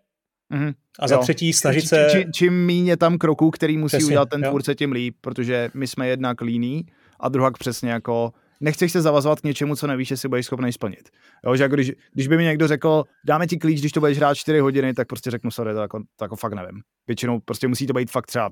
[0.53, 0.73] Mm-hmm.
[0.99, 1.21] A za jo.
[1.21, 2.07] třetí snažit či, se...
[2.11, 5.87] Či, čím méně tam kroků, který musí přesně, udělat ten tvůrce, tím líp, protože my
[5.87, 6.85] jsme jednak líní
[7.19, 11.09] a druhá přesně jako nechceš se zavazovat k něčemu, co nevíš, jestli budeš schopný splnit.
[11.45, 14.17] Jo, že jako když, když, by mi někdo řekl, dáme ti klíč, když to budeš
[14.17, 16.81] hrát 4 hodiny, tak prostě řeknu, sorry, to jako, to jako fakt nevím.
[17.07, 18.49] Většinou prostě musí to být fakt třeba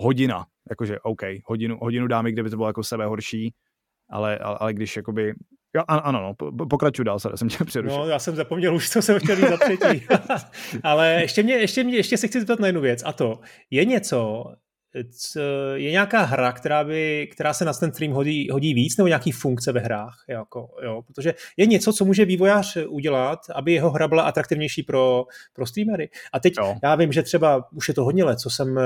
[0.00, 3.54] hodina, jakože OK, hodinu, hodinu dáme, kde by to bylo jako sebe horší,
[4.10, 5.34] ale, ale, ale když jakoby
[5.76, 7.98] Jo, ano, ano, no, pokračuji dál, jsem tě přerušil.
[7.98, 10.06] No, já jsem zapomněl už, co jsem chtěl říct za třetí.
[10.82, 13.40] Ale ještě, mě, ještě, mě, ještě se chci zeptat na jednu věc, a to,
[13.70, 14.44] je něco,
[15.74, 19.32] je nějaká hra, která, by, která se na ten stream hodí, hodí víc, nebo nějaký
[19.32, 20.24] funkce ve hrách?
[20.28, 21.02] Jako, jo?
[21.06, 26.08] Protože je něco, co může vývojář udělat, aby jeho hra byla atraktivnější pro, pro streamery.
[26.32, 26.76] A teď jo.
[26.82, 28.80] já vím, že třeba už je to hodně let, co jsem,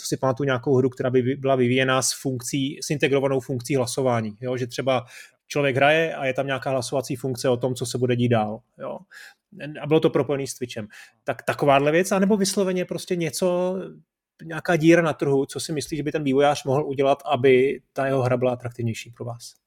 [0.00, 4.36] co si pamatuju nějakou hru, která by byla vyvíjená s funkcí, s integrovanou funkcí hlasování.
[4.40, 4.56] Jo?
[4.56, 5.04] Že třeba
[5.48, 8.60] člověk hraje a je tam nějaká hlasovací funkce o tom, co se bude dít dál.
[8.78, 8.98] Jo?
[9.80, 10.88] A bylo to propojené s Twitchem.
[11.24, 13.76] Tak takováhle věc, anebo vysloveně prostě něco,
[14.44, 18.06] nějaká díra na trhu, co si myslíš, že by ten vývojář mohl udělat, aby ta
[18.06, 19.62] jeho hra byla atraktivnější pro vás?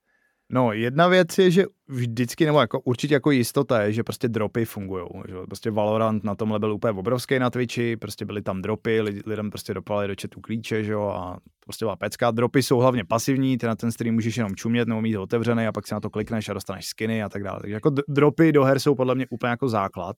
[0.49, 4.65] No, jedna věc je, že vždycky, nebo jako určitě jako jistota je, že prostě dropy
[4.65, 5.05] fungují.
[5.45, 9.73] Prostě Valorant na tomhle byl úplně obrovský na Twitchi, prostě byly tam dropy, lidem prostě
[9.73, 12.31] dopali do chatu klíče, že jo, a prostě byla pecka.
[12.31, 15.71] Dropy jsou hlavně pasivní, ty na ten stream můžeš jenom čumět nebo mít otevřený a
[15.71, 17.59] pak si na to klikneš a dostaneš skiny a tak dále.
[17.59, 20.15] Takže jako dropy do her jsou podle mě úplně jako základ,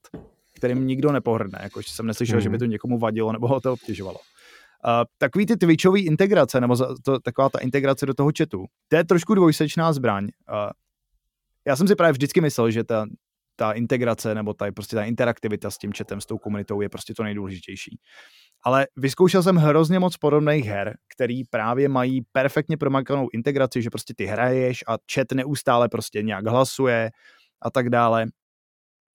[0.56, 1.58] kterým nikdo nepohrdne.
[1.62, 2.40] Jako jsem neslyšel, mm.
[2.40, 4.18] že by to někomu vadilo nebo ho to obtěžovalo.
[5.18, 9.34] Takový ty Twitchový integrace, nebo to, taková ta integrace do toho chatu, to je trošku
[9.34, 10.28] dvojsečná zbraň.
[11.66, 13.06] Já jsem si právě vždycky myslel, že ta,
[13.56, 17.14] ta integrace nebo ta, prostě ta interaktivita s tím chatem, s tou komunitou je prostě
[17.14, 17.98] to nejdůležitější.
[18.62, 24.14] Ale vyzkoušel jsem hrozně moc podobných her, který právě mají perfektně promakanou integraci, že prostě
[24.16, 27.10] ty hraješ a chat neustále prostě nějak hlasuje
[27.62, 28.26] a tak dále.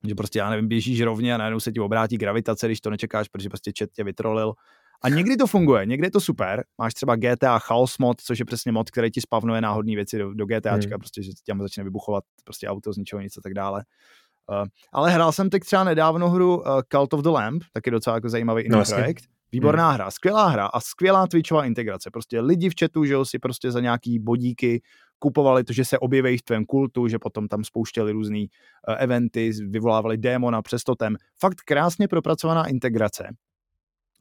[0.08, 3.28] Že prostě, já nevím, běžíš rovně a najednou se ti obrátí gravitace, když to nečekáš,
[3.28, 4.54] protože prostě chat tě vytrolil
[5.04, 6.64] a někdy to funguje, někdy je to super.
[6.78, 10.34] Máš třeba GTA Chaos mod, což je přesně mod, který ti spavnuje náhodné věci do,
[10.34, 11.00] do GTAčka, hmm.
[11.00, 13.84] prostě, že tam začne vybuchovat prostě auto z ničeho nic a tak dále.
[14.62, 18.16] Uh, ale hrál jsem teď třeba nedávno hru uh, Cult of the Lamp, taky docela
[18.16, 19.24] jako zajímavý no, projekt.
[19.52, 19.96] Výborná hmm.
[19.96, 22.10] hra, skvělá hra a skvělá Twitchová integrace.
[22.12, 24.82] Prostě lidi v chatu, že jo, si prostě za nějaký bodíky
[25.20, 29.52] kupovali to, že se objeví v tvém kultu, že potom tam spouštěli různé uh, eventy,
[29.70, 31.16] vyvolávali démona přes totem.
[31.40, 33.28] Fakt krásně propracovaná integrace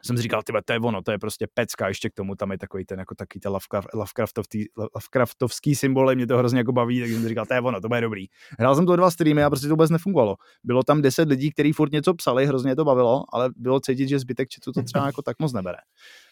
[0.05, 2.53] jsem si říkal, tyhle, to je ono, to je prostě pecka, ještě k tomu tam
[2.53, 3.53] je takový ten, jako takový ten
[3.95, 7.81] Lovecraftovský, Lovecraftovský symbol, mě to hrozně jako baví, takže jsem si říkal, to je ono,
[7.81, 8.27] to bude dobrý.
[8.59, 10.37] Hrál jsem to dva streamy a prostě to vůbec nefungovalo.
[10.65, 14.19] Bylo tam deset lidí, kteří furt něco psali, hrozně to bavilo, ale bylo cítit, že
[14.19, 15.79] zbytek četu to třeba jako tak moc nebere.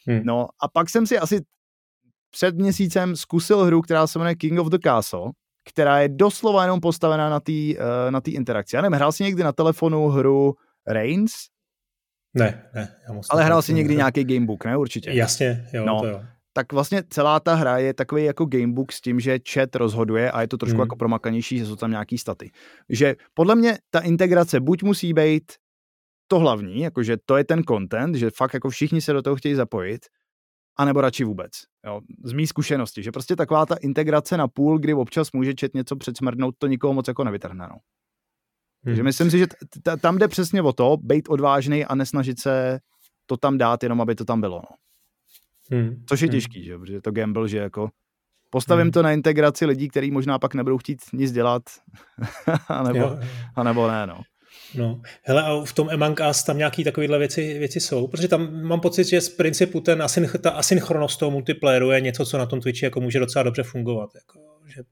[0.06, 0.20] Hmm.
[0.24, 1.40] No a pak jsem si asi
[2.30, 5.30] před měsícem zkusil hru, která se jmenuje King of the Castle,
[5.68, 8.76] která je doslova jenom postavená na té uh, na interakci.
[8.76, 10.54] Já nevím, hrál si někdy na telefonu hru
[10.86, 11.32] Reigns?
[12.34, 12.96] Ne, ne.
[13.08, 14.76] Já moc Ale hrál si někdy nějaký gamebook, ne?
[14.76, 15.10] Určitě.
[15.10, 16.00] Jasně, jo, no.
[16.00, 16.22] to jo.
[16.52, 20.40] Tak vlastně celá ta hra je takový jako gamebook s tím, že chat rozhoduje a
[20.40, 20.82] je to trošku hmm.
[20.82, 22.50] jako promakanější, že jsou tam nějaký staty.
[22.88, 25.52] Že podle mě ta integrace buď musí být
[26.28, 29.54] to hlavní, jakože to je ten content, že fakt jako všichni se do toho chtějí
[29.54, 30.06] zapojit,
[30.78, 31.50] anebo radši vůbec.
[31.86, 35.74] Jo, z mý zkušenosti, že prostě taková ta integrace na půl, kdy občas může čet
[35.74, 37.66] něco předsmrdnout, to nikoho moc jako nevytrhne.
[37.70, 37.76] No.
[38.84, 38.90] Hmm.
[38.90, 39.46] Takže myslím si, že
[39.82, 42.78] t- tam jde přesně o to, být odvážný a nesnažit se
[43.26, 44.62] to tam dát, jenom aby to tam bylo.
[44.70, 44.76] No.
[45.78, 46.04] Hmm.
[46.08, 46.32] Což je hmm.
[46.32, 46.78] těžký, že?
[46.78, 47.90] protože to gamble, že jako
[48.50, 48.92] postavím hmm.
[48.92, 51.62] to na integraci lidí, kteří možná pak nebudou chtít nic dělat,
[52.68, 53.18] anebo,
[53.56, 54.20] anebo ne, no.
[54.74, 58.62] No, hele, a v tom Among Us tam nějaký takovéhle věci, věci jsou, protože tam
[58.62, 62.46] mám pocit, že z principu ten asynch, ta asynchronost toho multiplayeru je něco, co na
[62.46, 64.10] tom Twitchi jako může docela dobře fungovat.
[64.14, 64.82] Jako, že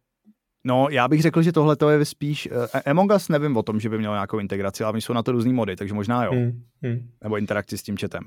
[0.65, 2.49] No, já bych řekl, že tohle to je spíš...
[2.51, 5.33] Uh, Among Us nevím o tom, že by měl nějakou integraci, ale jsou na to
[5.33, 6.33] různý mody, takže možná jo.
[6.33, 7.11] Hmm, hmm.
[7.23, 8.23] Nebo interakci s tím chatem.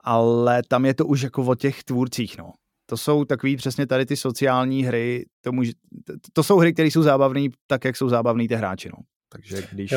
[0.00, 2.52] Ale tam je to už jako o těch tvůrcích, no.
[2.86, 5.72] To jsou takový přesně tady ty sociální hry, to, může,
[6.04, 8.98] to, to jsou hry, které jsou zábavné tak, jak jsou zábavné ty hráči, no.
[9.28, 9.94] Takže když,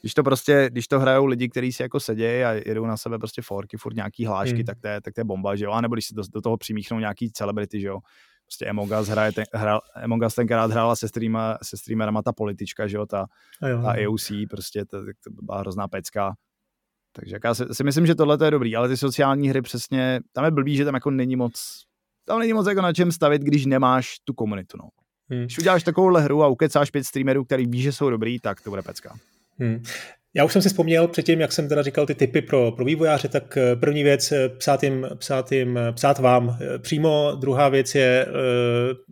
[0.00, 3.18] když to prostě, když to hrajou lidi, kteří si jako sedějí a jedou na sebe
[3.18, 4.64] prostě forky, furt nějaký hlášky, hmm.
[4.64, 5.70] tak, to je, tak to je bomba, že jo.
[5.70, 7.98] A nebo když se do, do toho přimíchnou nějaký celebrity, že jo
[8.48, 12.32] prostě Among Us, hraje ten, hrál, Among Us tenkrát hrála se, streama, se streamerama ta
[12.32, 13.26] politička, že jo, ta,
[13.60, 16.34] ta AOC, prostě to, to byla hrozná pecka.
[17.12, 20.44] Takže já si, si myslím, že tohle je dobrý, ale ty sociální hry přesně, tam
[20.44, 21.84] je blbý, že tam jako není moc,
[22.24, 24.88] tam není moc jako na čem stavit, když nemáš tu komunitu, no.
[25.30, 25.42] Hmm.
[25.44, 28.70] Když uděláš takovouhle hru a ukecáš pět streamerů, který ví, že jsou dobrý, tak to
[28.70, 29.14] bude pecka.
[29.58, 29.82] Hmm.
[30.38, 33.28] Já už jsem si vzpomněl předtím, jak jsem teda říkal ty typy pro, pro vývojáře,
[33.28, 37.94] tak eh, první věc eh, psát jim, psát jim, eh, psát vám přímo, druhá věc
[37.94, 38.34] je uh,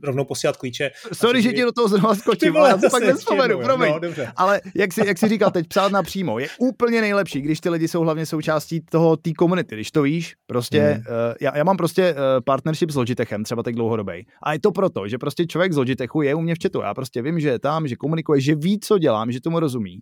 [0.02, 0.90] rovnou posílat klíče.
[1.12, 3.88] Sorry, že ti do toho zrovna skočím, ale já to pak nespomenu, promiň.
[3.88, 7.70] No, ale jak jsi, jak jsi říkal teď, psát napřímo je úplně nejlepší, když ty
[7.70, 11.00] lidi jsou hlavně součástí toho té komunity, když to víš, prostě, hmm.
[11.00, 14.26] uh, já, já, mám prostě uh, partnership s Logitechem, třeba tak dlouhodobý.
[14.42, 16.94] A je to proto, že prostě člověk z Logitechu je u mě v chatu, já
[16.94, 20.00] prostě vím, že je tam, že komunikuje, že ví, co dělám, že tomu rozumí.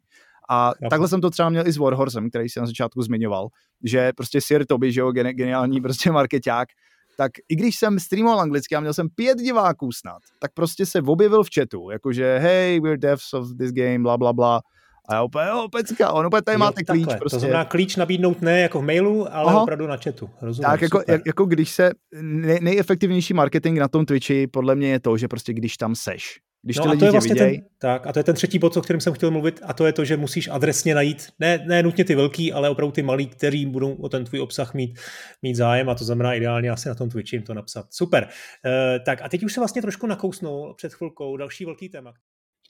[0.48, 0.88] A Jasně.
[0.90, 3.48] takhle jsem to třeba měl i s Warhorsem, který jsem na začátku zmiňoval,
[3.84, 6.68] že prostě Sir Toby, že jo, geniální prostě marketák,
[7.16, 11.02] tak i když jsem streamoval anglicky a měl jsem pět diváků snad, tak prostě se
[11.02, 14.60] objevil v chatu, jakože hey, we're devs of this game, bla, bla, bla.
[15.08, 17.04] A já úplně, jo, pecka, on úplně tady jo, máte klíč.
[17.04, 17.18] Takhle.
[17.18, 17.36] Prostě.
[17.36, 19.62] To znamená klíč nabídnout ne jako v mailu, ale Aha.
[19.62, 20.30] opravdu na chatu.
[20.42, 21.90] Rozumím, tak jako, jak, jako když se,
[22.22, 26.40] nej, nejefektivnější marketing na tom Twitchi podle mě je to, že prostě když tam seš,
[26.64, 27.58] když no ty a lidi to je vlastně viděj...
[27.58, 29.86] ten, tak, a to je ten třetí bod, o kterém jsem chtěl mluvit, a to
[29.86, 33.26] je to, že musíš adresně najít, ne, ne nutně ty velký, ale opravdu ty malý,
[33.26, 34.98] který budou o ten tvůj obsah mít,
[35.42, 37.86] mít zájem, a to znamená ideálně asi na tom Twitchi jim to napsat.
[37.90, 38.28] Super.
[38.64, 42.12] Uh, tak a teď už se vlastně trošku nakousnul před chvilkou další velký téma.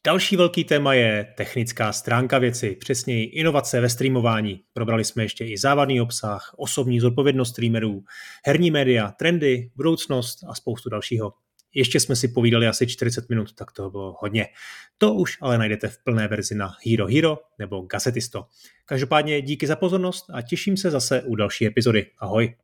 [0.07, 4.61] Další velký téma je technická stránka věci, přesněji inovace ve streamování.
[4.73, 8.05] Probrali jsme ještě i závadný obsah, osobní zodpovědnost streamerů,
[8.47, 11.33] herní média, trendy, budoucnost a spoustu dalšího.
[11.75, 14.47] Ještě jsme si povídali asi 40 minut, tak to bylo hodně.
[14.99, 18.47] To už ale najdete v plné verzi na Hero Hero nebo Gazetisto.
[18.87, 22.07] Každopádně díky za pozornost a těším se zase u další epizody.
[22.19, 22.55] Ahoj.